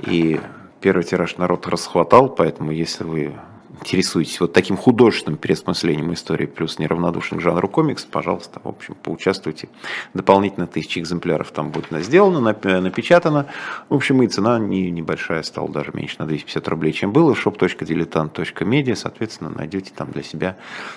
[0.00, 0.40] И
[0.80, 3.34] первый тираж народ расхватал, поэтому если вы
[3.80, 9.68] интересуетесь вот таким художественным переосмыслением истории плюс неравнодушен к жанру комикс, пожалуйста, в общем, поучаствуйте.
[10.14, 13.46] Дополнительно тысячи экземпляров там будет сделано, напечатано.
[13.88, 17.32] В общем, и цена не, небольшая, стала даже меньше на 250 рублей, чем было.
[17.32, 20.56] shop.diletant.media, соответственно, найдете там для себя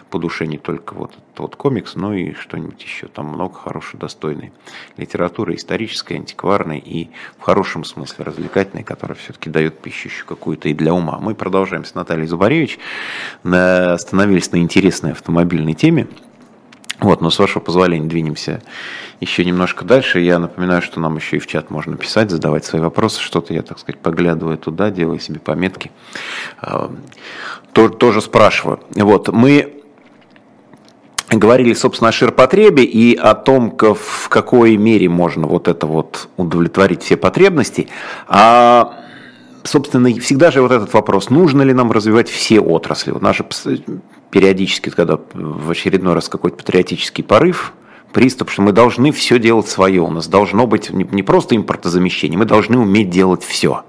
[0.09, 3.07] по душе не только вот тот комикс, но и что-нибудь еще.
[3.07, 4.51] Там много хорошей, достойной
[4.97, 10.73] литературы, исторической, антикварной и в хорошем смысле развлекательной, которая все-таки дает пищу еще какую-то и
[10.73, 11.19] для ума.
[11.19, 12.79] Мы продолжаем с Натальей Зубаревич Андреевич,
[13.43, 16.07] остановились на интересной автомобильной теме.
[16.99, 18.61] Вот, но с вашего позволения двинемся
[19.19, 20.19] еще немножко дальше.
[20.19, 23.19] Я напоминаю, что нам еще и в чат можно писать, задавать свои вопросы.
[23.21, 25.91] Что-то я, так сказать, поглядываю туда, делаю себе пометки.
[26.59, 26.91] А,
[27.73, 28.81] тоже спрашиваю.
[28.91, 29.81] Вот, мы
[31.29, 37.01] говорили, собственно, о ширпотребе и о том, в какой мере можно вот это вот удовлетворить
[37.01, 37.87] все потребности.
[38.27, 39.01] А
[39.63, 43.11] собственно, всегда же вот этот вопрос, нужно ли нам развивать все отрасли.
[43.11, 43.45] Вот наши
[44.29, 47.73] периодически, когда в очередной раз какой-то патриотический порыв,
[48.13, 50.01] приступ, что мы должны все делать свое.
[50.01, 53.83] У нас должно быть не просто импортозамещение, мы должны уметь делать все.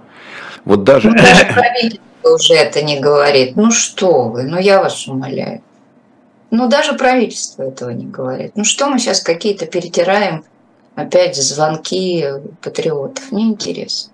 [0.64, 1.10] Вот даже...
[1.10, 3.56] Ну, даже правительство уже это не говорит.
[3.56, 5.62] Ну что вы, ну я вас умоляю.
[6.50, 8.52] Ну даже правительство этого не говорит.
[8.54, 10.44] Ну что мы сейчас какие-то перетираем
[10.94, 12.24] опять звонки
[12.60, 13.32] патриотов?
[13.32, 14.11] Неинтересно.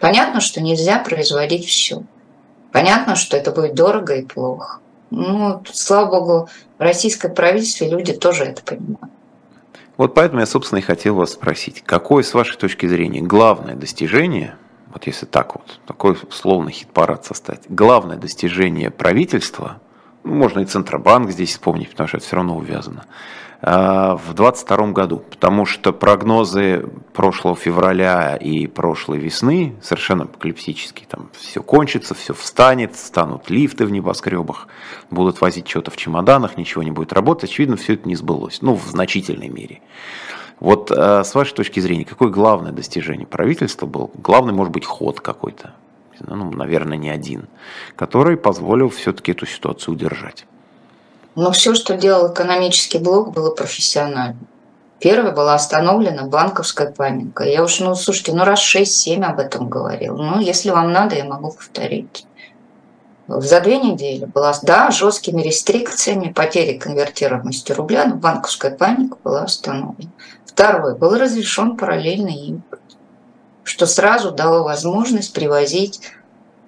[0.00, 2.02] Понятно, что нельзя производить все.
[2.72, 4.80] Понятно, что это будет дорого и плохо.
[5.10, 9.12] Ну, слава богу, в российском правительстве люди тоже это понимают.
[9.96, 14.56] Вот поэтому я, собственно, и хотел вас спросить, какое, с вашей точки зрения, главное достижение,
[14.92, 19.80] вот если так вот, такой словно хит-парад составить, главное достижение правительства,
[20.22, 23.06] ну, можно и Центробанк здесь вспомнить, потому что это все равно увязано,
[23.62, 31.06] в 2022 году, потому что прогнозы прошлого февраля и прошлой весны совершенно апокалиптические.
[31.08, 34.68] Там все кончится, все встанет, станут лифты в небоскребах,
[35.10, 37.50] будут возить что-то в чемоданах, ничего не будет работать.
[37.50, 39.80] Очевидно, все это не сбылось, ну, в значительной мере.
[40.60, 44.10] Вот а, с вашей точки зрения, какое главное достижение правительства был?
[44.14, 45.74] Главный, может быть, ход какой-то,
[46.20, 47.48] ну, наверное, не один,
[47.94, 50.46] который позволил все-таки эту ситуацию удержать.
[51.36, 54.38] Но все, что делал экономический блок, было профессионально.
[54.98, 57.44] Первое была остановлена банковская паника.
[57.44, 60.16] Я уж, ну, слушайте, ну раз 6-7 об этом говорил.
[60.16, 62.26] Ну, если вам надо, я могу повторить.
[63.28, 70.10] За две недели была, да, жесткими рестрикциями, потери конвертируемости рубля, но банковская паника была остановлена.
[70.46, 72.80] Второе, был разрешен параллельный импорт,
[73.62, 76.00] что сразу дало возможность привозить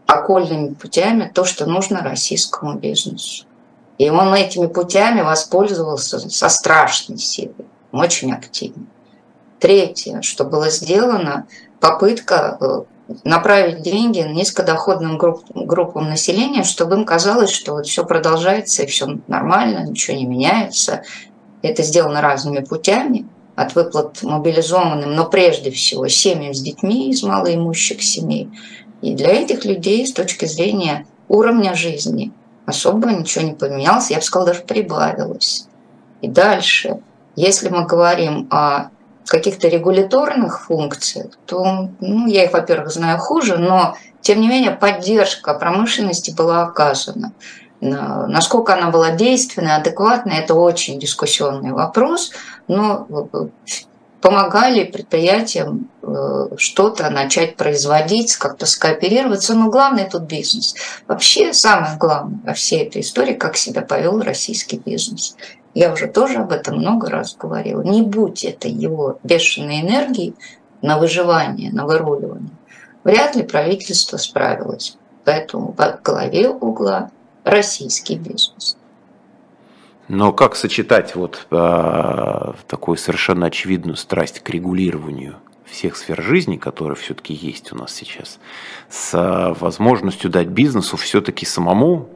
[0.06, 3.47] окольными путями то, что нужно российскому бизнесу.
[3.98, 8.86] И он этими путями воспользовался со страшной силой, очень активно.
[9.58, 11.48] Третье, что было сделано,
[11.80, 12.82] попытка э,
[13.24, 19.18] направить деньги низкодоходным групп, группам населения, чтобы им казалось, что вот все продолжается и все
[19.26, 21.02] нормально, ничего не меняется.
[21.62, 28.00] Это сделано разными путями, от выплат мобилизованным, но прежде всего семьям с детьми из малоимущих
[28.00, 28.48] семей.
[29.02, 32.32] И для этих людей с точки зрения уровня жизни
[32.68, 35.66] особо ничего не поменялось, я бы сказала, даже прибавилось.
[36.20, 37.00] И дальше,
[37.34, 38.90] если мы говорим о
[39.24, 45.54] каких-то регуляторных функциях, то ну, я их, во-первых, знаю хуже, но тем не менее поддержка
[45.54, 47.32] промышленности была оказана.
[47.80, 52.32] Насколько она была действенной, адекватной, это очень дискуссионный вопрос,
[52.66, 53.06] но
[54.20, 59.54] помогали предприятиям э, что-то начать производить, как-то скооперироваться.
[59.54, 60.74] Но главное тут бизнес.
[61.06, 65.36] Вообще самое главное во всей этой истории, как себя повел российский бизнес.
[65.74, 67.82] Я уже тоже об этом много раз говорила.
[67.82, 70.34] Не будь это его бешеной энергией
[70.82, 72.50] на выживание, на выруливание,
[73.04, 74.96] вряд ли правительство справилось.
[75.24, 77.10] Поэтому в голове угла
[77.44, 78.77] российский бизнес.
[80.08, 85.36] Но как сочетать вот э, такую совершенно очевидную страсть к регулированию
[85.66, 88.38] всех сфер жизни, которые все-таки есть у нас сейчас,
[88.88, 92.08] с э, возможностью дать бизнесу все-таки самому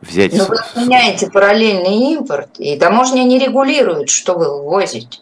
[0.00, 0.32] взять...
[0.32, 5.20] Но вы отменяете параллельный импорт, и таможня не регулирует, что вы ввозите.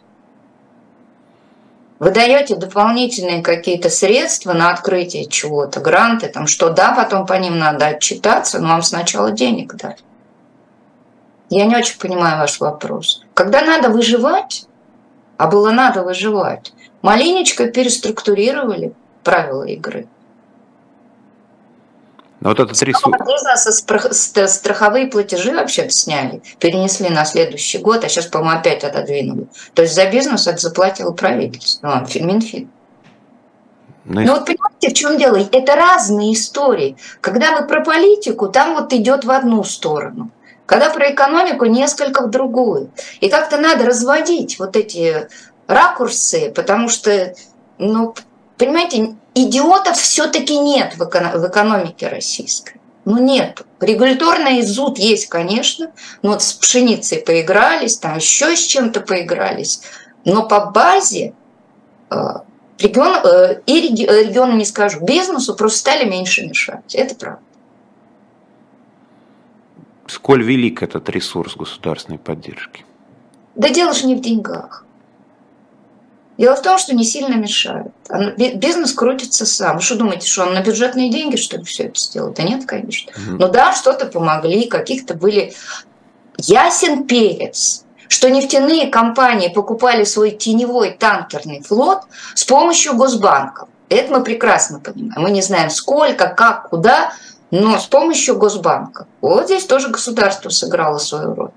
[1.99, 7.57] Вы даете дополнительные какие-то средства на открытие чего-то, гранты, там, что да, потом по ним
[7.57, 10.03] надо отчитаться, но вам сначала денег дать.
[11.49, 13.23] Я не очень понимаю ваш вопрос.
[13.33, 14.67] Когда надо выживать,
[15.37, 18.93] а было надо выживать, маленечко переструктурировали
[19.23, 20.07] правила игры.
[22.41, 23.25] Но вот этот рисунок...
[23.25, 29.47] Бизнеса страховые платежи вообще сняли, перенесли на следующий год, а сейчас, по-моему, опять отодвинули.
[29.73, 32.69] То есть за бизнес это заплатило правительство, ну, Минфин.
[34.03, 35.37] Ну, ну вот понимаете, в чем дело?
[35.51, 36.95] Это разные истории.
[37.21, 40.29] Когда вы про политику, там вот идет в одну сторону.
[40.65, 42.91] Когда про экономику, несколько в другую.
[43.19, 45.27] И как-то надо разводить вот эти
[45.67, 47.35] ракурсы, потому что,
[47.77, 48.15] ну,
[48.57, 52.79] понимаете, идиотов все-таки нет в, эко- в экономике российской.
[53.05, 53.61] Ну нет.
[53.79, 55.91] Регуляторный зуд есть, конечно.
[56.23, 59.81] Но вот с пшеницей поигрались, там еще с чем-то поигрались.
[60.23, 61.33] Но по базе
[62.09, 62.15] э,
[62.79, 66.95] регион, э, и региону не скажу, бизнесу просто стали меньше мешать.
[66.95, 67.41] Это правда.
[70.07, 72.85] Сколь велик этот ресурс государственной поддержки?
[73.55, 74.85] Да дело же не в деньгах.
[76.37, 77.93] Дело в том, что не сильно мешает.
[78.37, 79.77] Бизнес крутится сам.
[79.77, 82.33] Вы что думаете, что он на бюджетные деньги, что ли, все это сделал?
[82.33, 83.09] Да нет, конечно.
[83.11, 83.37] Mm-hmm.
[83.39, 85.53] Ну да, что-то помогли, каких-то были...
[86.37, 92.01] Ясен перец, что нефтяные компании покупали свой теневой танкерный флот
[92.33, 93.69] с помощью госбанков.
[93.87, 95.21] Это мы прекрасно понимаем.
[95.21, 97.13] Мы не знаем сколько, как, куда,
[97.61, 99.07] но с помощью Госбанка.
[99.21, 101.51] Вот здесь тоже государство сыграло свою роль.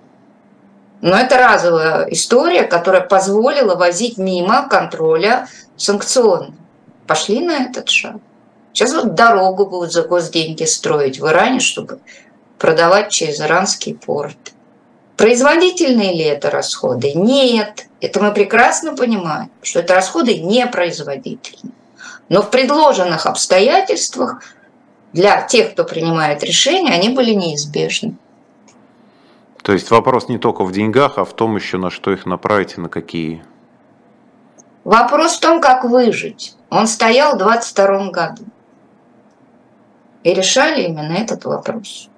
[1.00, 6.54] Но это разовая история, которая позволила возить мимо контроля санкционно.
[7.08, 8.16] Пошли на этот шаг.
[8.72, 11.98] Сейчас вот дорогу будут за госденьги строить в Иране, чтобы
[12.58, 14.52] продавать через иранский порт.
[15.16, 17.12] Производительные ли это расходы?
[17.14, 17.86] Нет.
[18.00, 21.74] Это мы прекрасно понимаем, что это расходы непроизводительные.
[22.28, 24.42] Но в предложенных обстоятельствах–
[25.12, 28.16] для тех, кто принимает решения, они были неизбежны.
[29.62, 32.74] То есть вопрос не только в деньгах, а в том еще, на что их направить
[32.76, 33.42] и на какие?
[34.84, 36.56] Вопрос в том, как выжить.
[36.70, 38.44] Он стоял в 22 году.
[40.24, 42.08] И решали именно этот вопрос.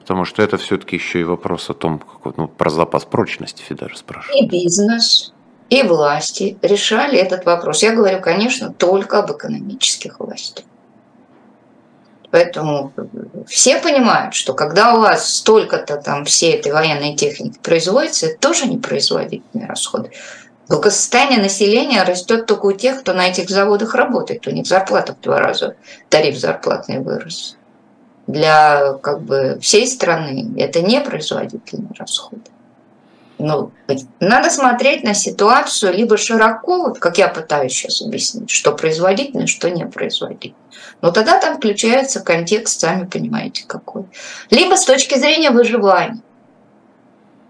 [0.00, 3.96] Потому что это все-таки еще и вопрос о том, как, ну, про запас прочности Федор
[3.96, 4.42] спрашивает.
[4.42, 5.32] И бизнес,
[5.70, 7.82] и власти решали этот вопрос.
[7.82, 10.66] Я говорю, конечно, только об экономических властях.
[12.34, 12.92] Поэтому
[13.46, 18.66] все понимают, что когда у вас столько-то там всей этой военной техники производится, это тоже
[18.66, 20.10] не производительные расходы.
[20.68, 24.48] Благосостояние населения растет только у тех, кто на этих заводах работает.
[24.48, 25.76] У них зарплата в два раза,
[26.08, 27.56] тариф зарплатный вырос.
[28.26, 32.50] Для как бы, всей страны это не производительные расходы.
[33.38, 33.72] Ну,
[34.20, 39.70] надо смотреть на ситуацию либо широко, вот как я пытаюсь сейчас объяснить, что производительно, что
[39.70, 40.56] не производительно.
[41.00, 44.04] Но тогда там включается контекст, сами понимаете, какой.
[44.50, 46.22] Либо с точки зрения выживания,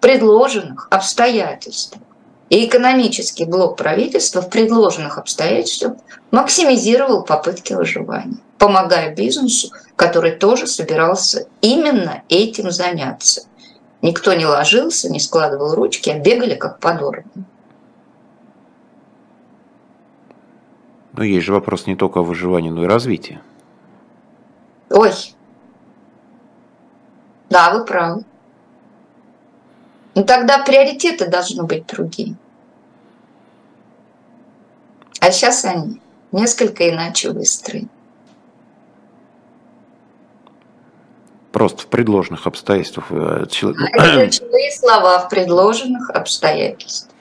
[0.01, 1.97] предложенных обстоятельств.
[2.51, 5.95] И экономический блок правительства в предложенных обстоятельствах
[6.31, 13.45] максимизировал попытки выживания, помогая бизнесу, который тоже собирался именно этим заняться.
[14.05, 17.47] Никто не ложился, не складывал ручки, а бегали как подорванные.
[21.15, 23.41] Но есть же вопрос не только о выживании, но и развитии.
[24.91, 25.11] Ой.
[27.49, 28.25] Да, вы правы.
[30.15, 32.37] Ну тогда приоритеты должны быть другие.
[35.19, 37.89] А сейчас они несколько иначе выстроены.
[41.55, 43.07] Просто в предложенных обстоятельствах.
[43.11, 43.49] Э, Это
[44.27, 47.15] ключевые слова в предложенных обстоятельствах.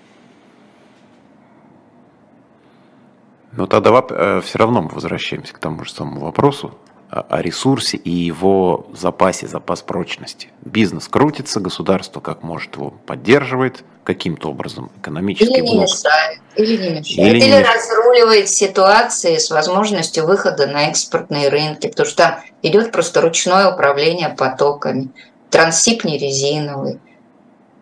[3.51, 6.73] Но тогда э, все равно мы возвращаемся к тому же самому вопросу.
[7.22, 10.49] О ресурсе и его запасе, запас прочности.
[10.61, 15.84] Бизнес крутится, государство как может его поддерживает каким-то образом, экономический или не блок.
[15.84, 21.49] мешает, или не мешает, Или или, не меш- разруливает ситуации с возможностью выхода на экспортные
[21.49, 25.09] рынки, потому что там идет просто ручное управление потоками,
[25.49, 26.99] трансип не резиновый.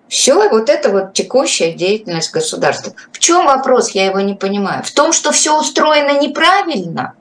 [0.09, 2.93] Все, вот это вот текущая деятельность государства.
[3.13, 4.83] В чем вопрос, я его не понимаю?
[4.83, 7.13] В том, что все устроено неправильно?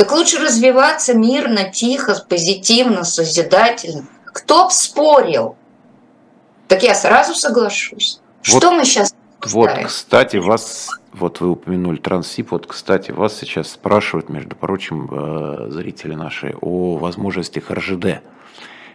[0.00, 4.06] Так лучше развиваться мирно, тихо, позитивно, созидательно.
[4.24, 5.56] Кто б спорил?
[6.68, 8.18] Так я сразу соглашусь.
[8.48, 13.72] Вот- что мы сейчас Вот, кстати, вас, вот вы упомянули Транссиб, вот, кстати, вас сейчас
[13.72, 18.22] спрашивают, между прочим, э, зрители наши, о возможностях РЖД.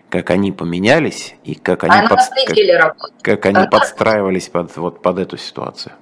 [0.09, 3.13] Как они поменялись и как они, Она подс- на пределе работает.
[3.21, 5.93] как, как они Она- подстраивались под, вот, под эту ситуацию.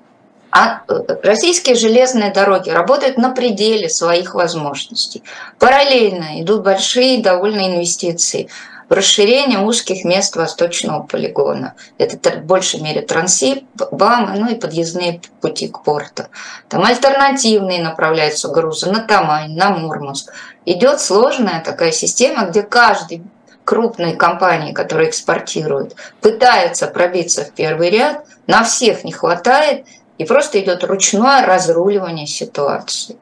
[0.56, 5.24] А э, российские железные дороги работают на пределе своих возможностей.
[5.58, 8.50] Параллельно идут большие довольно инвестиции
[8.88, 11.74] в расширение узких мест восточного полигона.
[11.98, 16.26] Это в большей мере Трансип, БАМы, ну и подъездные пути к порту.
[16.70, 20.32] Там альтернативные направляются грузы на Тамань, на Мурманск.
[20.66, 23.24] Идет сложная такая система, где каждый
[23.64, 29.88] крупные компании, которые экспортируют, пытаются пробиться в первый ряд, на всех не хватает,
[30.18, 33.18] и просто идет ручное разруливание ситуации.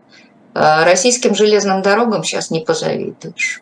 [0.54, 3.62] Э, Российским железным дорогам сейчас не позавидуешь.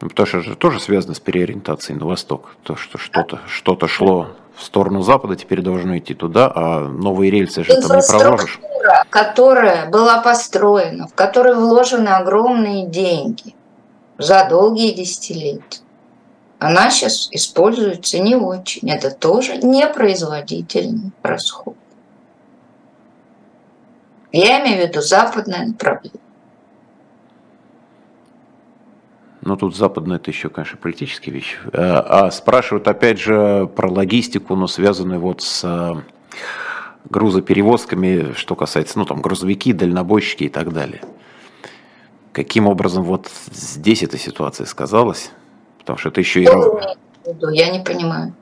[0.00, 2.56] Ну, Потому что это тоже связано с переориентацией на восток.
[2.62, 7.64] То, что что-то что шло в сторону запада, теперь должно идти туда, а новые рельсы
[7.64, 8.60] же там не проложишь.
[9.10, 13.54] Которая была построена, в которой вложены огромные деньги
[14.16, 15.80] за долгие десятилетия,
[16.58, 18.90] она сейчас используется не очень.
[18.90, 21.74] Это тоже непроизводительный расход.
[24.32, 26.20] Я имею в виду западное направление.
[29.42, 31.56] Ну, тут западное это еще, конечно, политические вещи.
[31.72, 36.02] А, а спрашивают, опять же, про логистику, но связанную вот с э,
[37.08, 41.00] грузоперевозками, что касается, ну, там, грузовики, дальнобойщики и так далее.
[42.32, 45.30] Каким образом вот здесь эта ситуация сказалась?
[45.78, 46.48] Потому что это еще и...
[47.52, 48.34] Я не понимаю.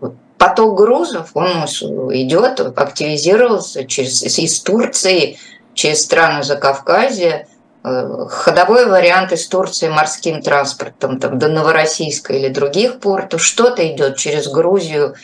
[0.00, 1.64] Вот Поток грузов, он
[2.12, 5.38] идет, активизировался через, из Турции,
[5.72, 7.46] через страны Закавказья.
[7.84, 13.42] Э, Ходовой вариант из Турции морским транспортом там, до Новороссийска или других портов.
[13.42, 15.14] Что-то идет через Грузию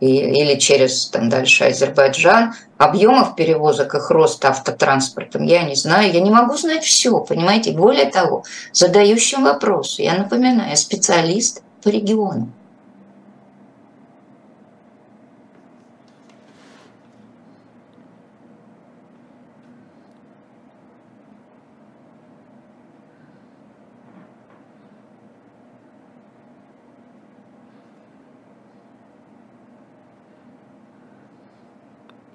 [0.00, 2.52] и, или через там, дальше Азербайджан.
[2.76, 6.12] Объемов перевозок, их роста автотранспортом я не знаю.
[6.12, 7.72] Я не могу знать все, понимаете.
[7.72, 12.50] Более того, задающим вопросы, я напоминаю, я специалист по региону.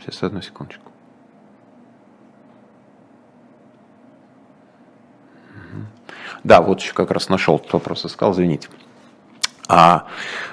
[0.05, 0.91] Сейчас, одну секундочку.
[6.43, 8.69] Да, вот еще как раз нашел этот вопрос, искал, извините.
[9.67, 10.05] А,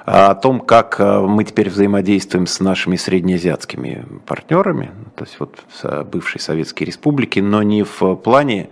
[0.07, 5.63] а о том, как а, мы теперь взаимодействуем с нашими среднеазиатскими партнерами, то есть вот
[6.07, 8.71] бывшей Советской Республики, но не в плане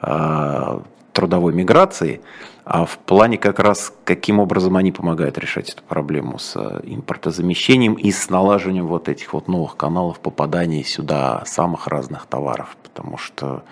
[0.00, 2.20] а, трудовой миграции,
[2.64, 7.94] а в плане как раз, каким образом они помогают решать эту проблему с а, импортозамещением
[7.94, 13.64] и с налаживанием вот этих вот новых каналов попадания сюда самых разных товаров, потому что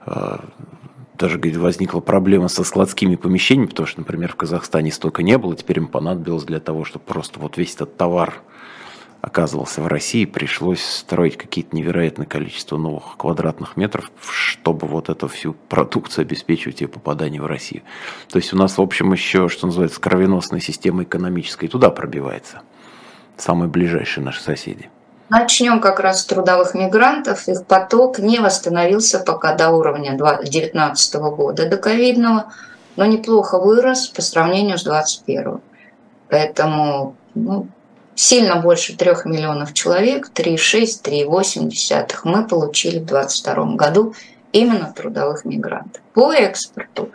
[0.00, 0.44] а,
[1.18, 5.56] даже говорит, возникла проблема со складскими помещениями, потому что, например, в Казахстане столько не было,
[5.56, 8.34] теперь им понадобилось для того, чтобы просто вот весь этот товар
[9.20, 15.54] оказывался в России, пришлось строить какие-то невероятное количество новых квадратных метров, чтобы вот эту всю
[15.54, 17.82] продукцию обеспечивать ее попадание в Россию.
[18.28, 22.62] То есть у нас, в общем, еще, что называется, кровеносная система экономическая туда пробивается.
[23.36, 24.90] Самые ближайшие наши соседи.
[25.28, 27.48] Начнем как раз с трудовых мигрантов.
[27.48, 32.52] Их поток не восстановился пока до уровня 2019 года, до ковидного,
[32.96, 35.60] но неплохо вырос по сравнению с 2021.
[36.30, 37.68] Поэтому ну,
[38.18, 44.14] сильно больше 3 миллионов человек, 3,6, 3,8 мы получили в 2022 году
[44.50, 46.02] именно трудовых мигрантов.
[46.14, 47.10] По экспорту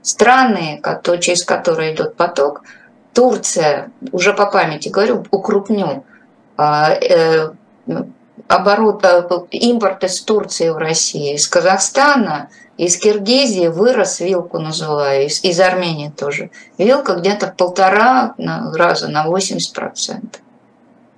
[0.00, 0.80] страны,
[1.20, 2.62] через которые идет поток,
[3.12, 6.04] Турция, уже по памяти говорю, укрупню,
[8.46, 9.04] оборот,
[9.50, 16.10] импорт из Турции в Россию, из Казахстана, из Киргизии вырос, вилку называю, из, из Армении
[16.10, 16.50] тоже.
[16.78, 20.43] Вилка где-то в полтора раза на 80%.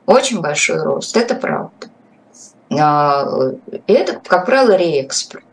[0.06, 1.88] Очень большой рост, это правда.
[2.68, 5.44] И это, как правило, реэкспорт.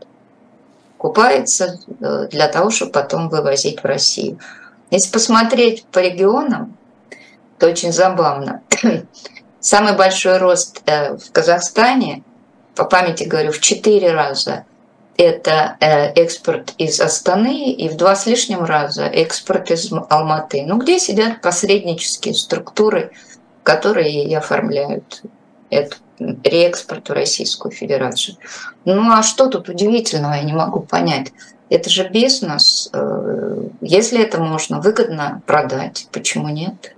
[0.96, 4.38] покупается э, для того, чтобы потом вывозить в Россию.
[4.90, 6.76] Если посмотреть по регионам,
[7.58, 8.62] то очень забавно.
[9.60, 12.22] Самый большой рост э, в Казахстане,
[12.74, 14.64] по памяти говорю, в 4 раза
[15.16, 20.64] это э, экспорт из Астаны и в два с лишним раза экспорт из Алматы.
[20.66, 23.12] Ну, где сидят посреднические структуры,
[23.64, 25.22] которые и оформляют
[25.70, 28.36] эту реэкспорт в Российскую Федерацию.
[28.84, 31.32] Ну а что тут удивительного, я не могу понять.
[31.70, 32.88] Это же бизнес.
[32.92, 36.94] Э, если это можно выгодно продать, почему нет?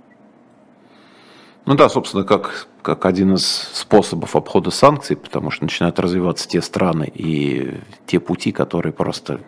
[1.65, 6.61] Ну да, собственно, как, как один из способов обхода санкций, потому что начинают развиваться те
[6.61, 9.39] страны и те пути, которые просто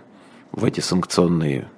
[0.52, 1.70] в эти санкционные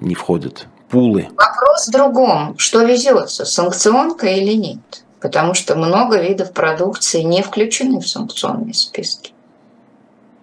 [0.00, 0.66] не входят.
[0.88, 1.28] Пулы.
[1.36, 2.58] Вопрос в другом.
[2.58, 5.04] Что везется, санкционка или нет?
[5.20, 9.32] Потому что много видов продукции не включены в санкционные списки.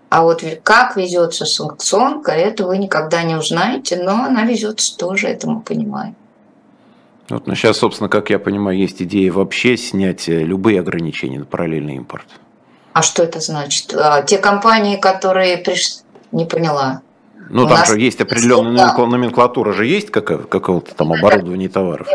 [0.09, 5.49] А вот как везется санкционка, это вы никогда не узнаете, но она везется тоже, это
[5.49, 6.15] мы понимаем.
[7.29, 11.45] Вот, но сейчас, собственно, как я понимаю, есть идея вообще снять э, любые ограничения на
[11.45, 12.27] параллельный импорт.
[12.91, 13.93] А что это значит?
[13.95, 16.01] А, те компании, которые пришли...
[16.31, 17.01] Не поняла.
[17.49, 22.07] Ну, У там же есть определенная номенклатура, же есть какого-то там оборудования товаров.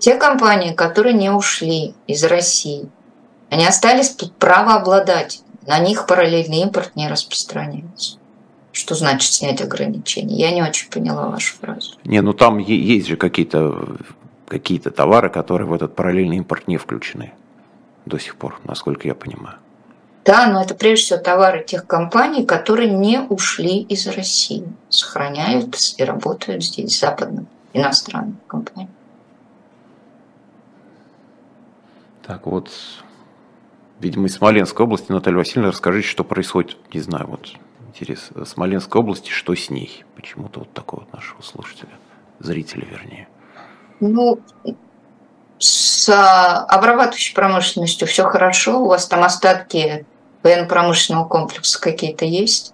[0.00, 2.88] Те компании, которые не ушли из России,
[3.50, 8.18] они остались тут правообладать на них параллельный импорт не распространяется.
[8.72, 10.36] Что значит снять ограничения?
[10.36, 11.94] Я не очень поняла вашу фразу.
[12.04, 13.96] Не, ну там есть же какие-то
[14.46, 17.32] какие товары, которые в этот параллельный импорт не включены
[18.04, 19.56] до сих пор, насколько я понимаю.
[20.26, 26.04] Да, но это прежде всего товары тех компаний, которые не ушли из России, сохраняют и
[26.04, 28.90] работают здесь, западным, иностранным компаниям.
[32.26, 32.70] Так, вот
[34.00, 35.12] видимо, из Смоленской области.
[35.12, 37.52] Наталья Васильевна, расскажите, что происходит, не знаю, вот
[37.88, 40.04] интерес Смоленской области, что с ней?
[40.14, 41.92] Почему-то вот такого вот нашего слушателя,
[42.38, 43.28] зрителя вернее.
[44.00, 44.40] Ну,
[45.58, 50.04] с а, обрабатывающей промышленностью все хорошо, у вас там остатки
[50.46, 52.72] военно-промышленного комплекса какие-то есть.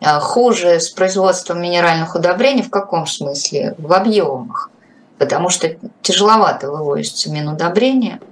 [0.00, 3.74] А, хуже с производством минеральных удобрений в каком смысле?
[3.78, 4.70] В объемах.
[5.18, 8.20] Потому что тяжеловато вывозятся минудобрения–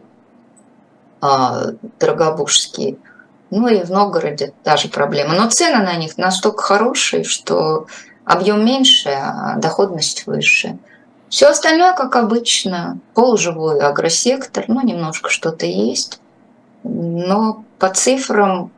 [1.21, 2.99] а, дорогобужские.
[3.51, 5.35] Ну и в Новгороде та же проблема.
[5.35, 7.87] Но цены на них настолько хорошие, что
[8.25, 10.79] объем меньше, а доходность выше.
[11.29, 16.21] Все остальное, как обычно, полуживой агросектор, ну, немножко что-то есть.
[16.89, 18.71] Но по цифрам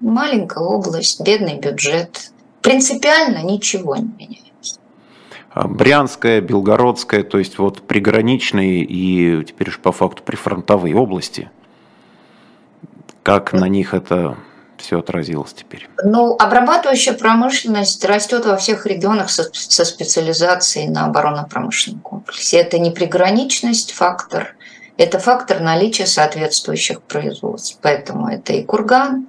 [0.00, 2.30] маленькая область, бедный бюджет.
[2.62, 4.78] Принципиально ничего не меняется.
[5.52, 11.50] А Брянская, Белгородская, то есть вот приграничные и теперь уж по факту прифронтовые области–
[13.24, 14.36] как на них это
[14.76, 15.88] все отразилось теперь?
[16.04, 22.58] Ну, обрабатывающая промышленность растет во всех регионах со, со специализацией на оборонно-промышленном комплексе.
[22.58, 24.56] Это не приграничность фактор,
[24.96, 27.78] это фактор наличия соответствующих производств.
[27.82, 29.26] Поэтому это и Курган,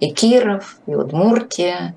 [0.00, 1.94] и Киров, и Удмуртия,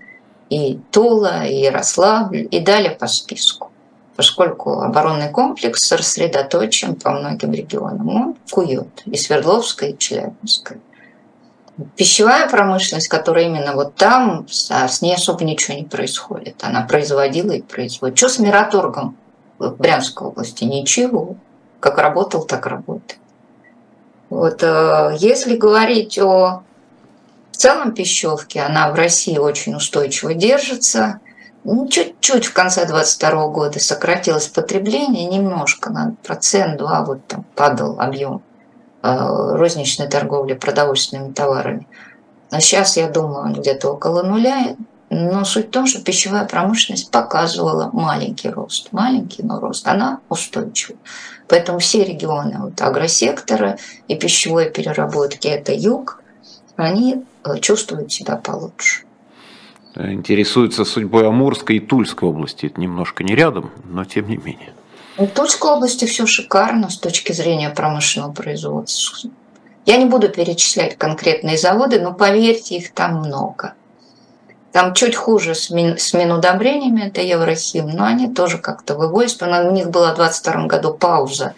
[0.49, 3.72] и Тула, и Ярославль, и далее по списку.
[4.15, 10.80] Поскольку оборонный комплекс рассредоточен по многим регионам, он кует и Свердловская, и Челябинская.
[11.95, 16.55] Пищевая промышленность, которая именно вот там, с ней особо ничего не происходит.
[16.61, 18.17] Она производила и производит.
[18.17, 19.15] Что с Мираторгом
[19.57, 20.65] в Брянской области?
[20.65, 21.38] Ничего.
[21.80, 23.19] Как работал, так работает.
[24.30, 26.63] Вот, э, если говорить о
[27.51, 31.19] целом пищевке, она в России очень устойчиво держится.
[31.63, 38.41] Ну, чуть-чуть в конце 22 года сократилось потребление, немножко, на процент-два вот там падал объем
[39.01, 41.88] Э, розничной торговли продовольственными товарами.
[42.51, 44.75] А сейчас, я думаю, где-то около нуля.
[45.09, 48.91] Но суть в том, что пищевая промышленность показывала маленький рост.
[48.91, 49.88] Маленький, но рост.
[49.88, 50.97] Она устойчива.
[51.50, 53.78] Поэтому все регионы вот, агросектора
[54.08, 56.22] и пищевой переработки– это юг,
[56.76, 59.04] они э, чувствуют себя получше.
[59.95, 62.68] Интересуется судьбой Амурской и Тульской области.
[62.68, 64.74] Это немножко не рядом, но тем не менее.
[65.18, 69.30] В Тульской области все шикарно с точки зрения промышленного производства.
[69.86, 73.74] Я не буду перечислять конкретные заводы, но поверьте, их там много.
[74.72, 79.41] Там чуть хуже с, мин, с минудобрениями, это Еврохим, но они тоже как-то вывозят.
[79.41, 81.55] У них была в 2022 году пауза.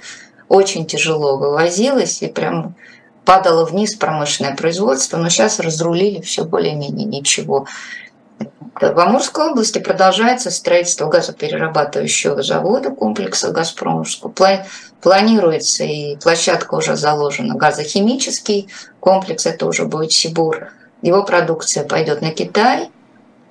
[0.48, 2.76] Очень тяжело вывозилось и прям
[3.26, 7.68] падало вниз промышленное производство, но сейчас разрулили все более-менее ничего.
[8.80, 14.34] В Амурской области продолжается строительство газоперерабатывающего завода комплекса «Газпромовского».
[15.02, 20.70] Планируется, и площадка уже заложена, газохимический комплекс, это уже будет Сибур.
[21.02, 22.90] Его продукция пойдет на Китай,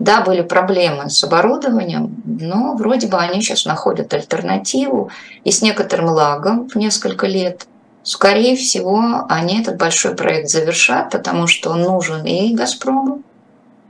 [0.00, 5.10] Да, были проблемы с оборудованием, но вроде бы они сейчас находят альтернативу
[5.44, 7.66] и с некоторым лагом в несколько лет.
[8.02, 13.22] Скорее всего, они этот большой проект завершат, потому что он нужен и «Газпрому»,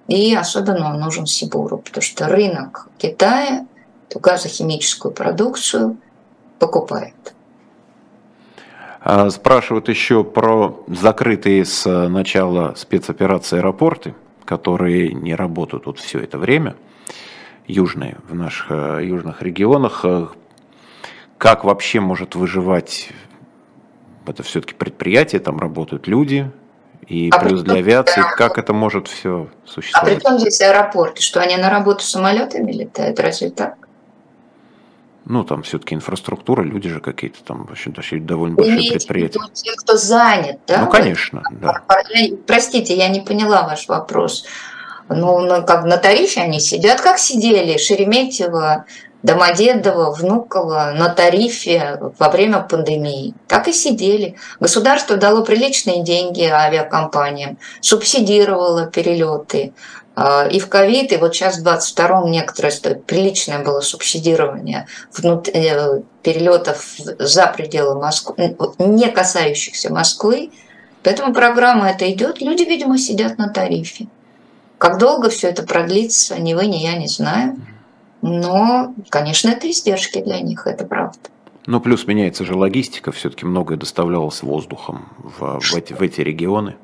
[0.08, 3.64] и особенно он нужен Сибуру, потому что рынок Китая
[4.08, 5.96] эту газохимическую продукцию
[6.58, 7.14] покупает.
[9.00, 16.38] А, спрашивают еще про закрытые с начала спецоперации аэропорты, которые не работают тут все это
[16.38, 16.76] время,
[17.66, 20.00] южные, в наших э, южных регионах.
[20.04, 20.28] Э,
[21.38, 23.10] как вообще может выживать
[24.26, 26.50] это все-таки предприятие, там работают люди,
[27.06, 28.30] и а плюс для авиации, да.
[28.36, 30.12] как это может все существовать?
[30.12, 31.22] А при чем здесь аэропорты?
[31.22, 33.18] Что они на работу самолетами летают?
[33.18, 33.76] Разве так?
[35.30, 39.38] Ну, там все-таки инфраструктура, люди же какие-то там, вообще довольно большие предприятия.
[39.52, 40.80] Те, кто занят, да?
[40.80, 41.84] Ну, конечно, да.
[42.48, 44.44] Простите, я не поняла ваш вопрос.
[45.08, 48.86] Ну, как на тарифе они сидят, как сидели Шереметьево,
[49.22, 53.34] Домодедово, Внуково на тарифе во время пандемии.
[53.46, 54.34] Так и сидели.
[54.58, 59.74] Государство дало приличные деньги авиакомпаниям, субсидировало перелеты.
[60.22, 62.70] А, и в ковид, и вот сейчас в 22-м некоторое
[63.06, 65.48] приличное было субсидирование внут...
[65.48, 70.50] Э, перелетов за пределы Москвы, не касающихся Москвы.
[71.02, 72.42] Поэтому программа это идет.
[72.42, 74.06] Люди, видимо, сидят на тарифе.
[74.76, 77.66] Как долго все это продлится, ни вы, ни я не знаем.
[78.22, 81.18] Но, конечно, это издержки для них, это правда.
[81.66, 86.76] Ну, плюс меняется же логистика, все-таки многое доставлялось воздухом в, в, эти, в эти регионы.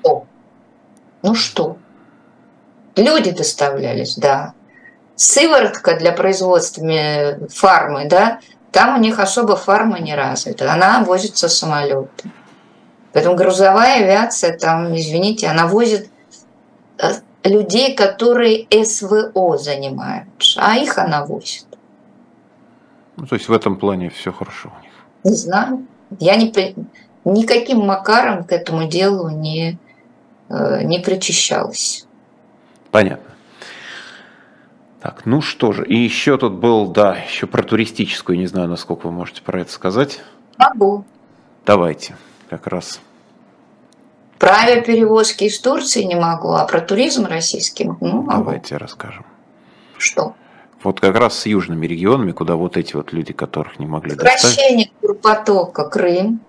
[0.00, 0.24] Что?
[1.22, 1.76] Ну что?
[2.96, 4.54] Люди доставлялись, да.
[5.16, 8.40] Сыворотка для производства фармы, да,
[8.72, 10.72] там у них особо фарма не развита.
[10.72, 12.32] Она возится самолетом.
[13.12, 16.08] Поэтому грузовая авиация, там, извините, она возит
[16.98, 17.08] э,
[17.42, 21.66] людей, которые СВО занимаются, а их она возит.
[23.16, 24.92] Ну, то есть в этом плане все хорошо у них.
[25.24, 25.86] Не знаю.
[26.20, 26.52] Я не,
[27.24, 29.78] никаким макаром к этому делу не,
[30.48, 32.06] э, не причащалась.
[32.90, 33.30] Понятно.
[35.00, 39.06] Так, ну что же, и еще тут был, да, еще про туристическую, не знаю, насколько
[39.06, 40.20] вы можете про это сказать.
[40.58, 41.04] Могу.
[41.64, 42.16] Давайте,
[42.50, 43.00] как раз.
[44.38, 48.30] Про авиаперевозки из Турции не могу, а про туризм российский ну, могу.
[48.30, 49.24] Давайте расскажем.
[49.96, 50.34] Что?
[50.82, 54.86] Вот как раз с южными регионами, куда вот эти вот люди, которых не могли Сокращение
[54.86, 55.00] доставить.
[55.00, 56.40] турпотока Крым,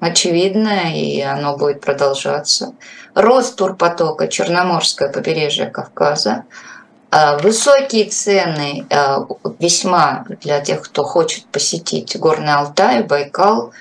[0.00, 2.74] очевидно, и оно будет продолжаться.
[3.14, 6.44] Рост турпотока Черноморское побережье Кавказа.
[7.10, 9.26] А, высокие цены а,
[9.58, 13.72] весьма для тех, кто хочет посетить Горный Алтай, Байкал.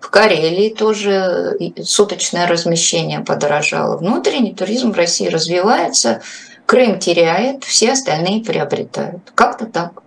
[0.00, 3.96] В Карелии тоже суточное размещение подорожало.
[3.96, 6.20] Внутренний туризм в России развивается,
[6.66, 9.32] Крым теряет, все остальные приобретают.
[9.34, 10.02] Как-то так.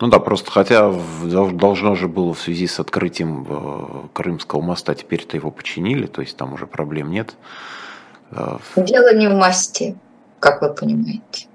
[0.00, 0.92] Ну да, просто хотя
[1.22, 6.36] должно же было в связи с открытием э, Крымского моста, теперь-то его починили, то есть
[6.38, 7.34] там уже проблем нет.
[8.30, 9.96] Э, Дело не в мосте,
[10.38, 11.48] как вы понимаете.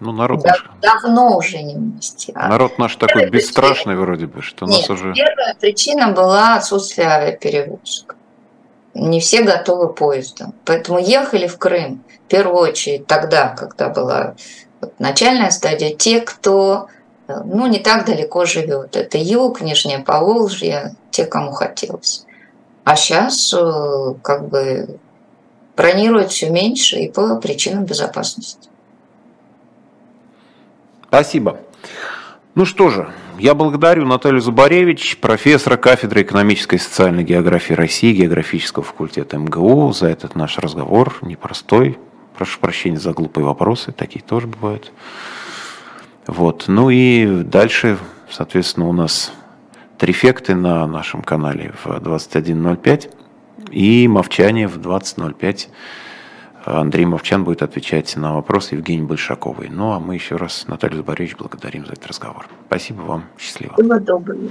[0.00, 0.64] Ну, народ да, наш...
[0.82, 2.32] Давно уже не в мосте.
[2.34, 4.00] А народ наш такой бесстрашный причина...
[4.00, 5.14] вроде бы, что Нет, нас уже...
[5.14, 8.16] первая причина была отсутствие авиаперевозок.
[8.94, 10.54] Не все готовы поездом.
[10.66, 14.34] Поэтому ехали в Крым в первую очередь тогда, когда была
[14.98, 16.88] начальная стадия, те, кто
[17.28, 18.96] э, ну, не так далеко живет.
[18.96, 22.24] Это юг, Нижнее Поволжье, те, кому хотелось.
[22.84, 24.98] А сейчас э, как бы
[25.76, 28.68] бронируют все меньше и по причинам безопасности.
[31.06, 31.60] Спасибо.
[32.54, 38.84] Ну что же, я благодарю Наталью Зубаревич, профессора кафедры экономической и социальной географии России, географического
[38.84, 41.98] факультета МГУ, за этот наш разговор непростой,
[42.36, 44.92] Прошу прощения за глупые вопросы, такие тоже бывают.
[46.26, 46.64] Вот.
[46.68, 47.98] Ну и дальше,
[48.30, 49.32] соответственно, у нас
[49.98, 53.10] трифекты на нашем канале в 21.05
[53.70, 55.68] и Мовчание в 20.05.
[56.64, 59.68] Андрей Мовчан будет отвечать на вопросы Евгении Большаковой.
[59.68, 62.46] Ну а мы еще раз, Наталью Заборевич, благодарим за этот разговор.
[62.66, 63.24] Спасибо вам.
[63.38, 63.74] Счастливо.
[63.74, 64.48] Всего доброго.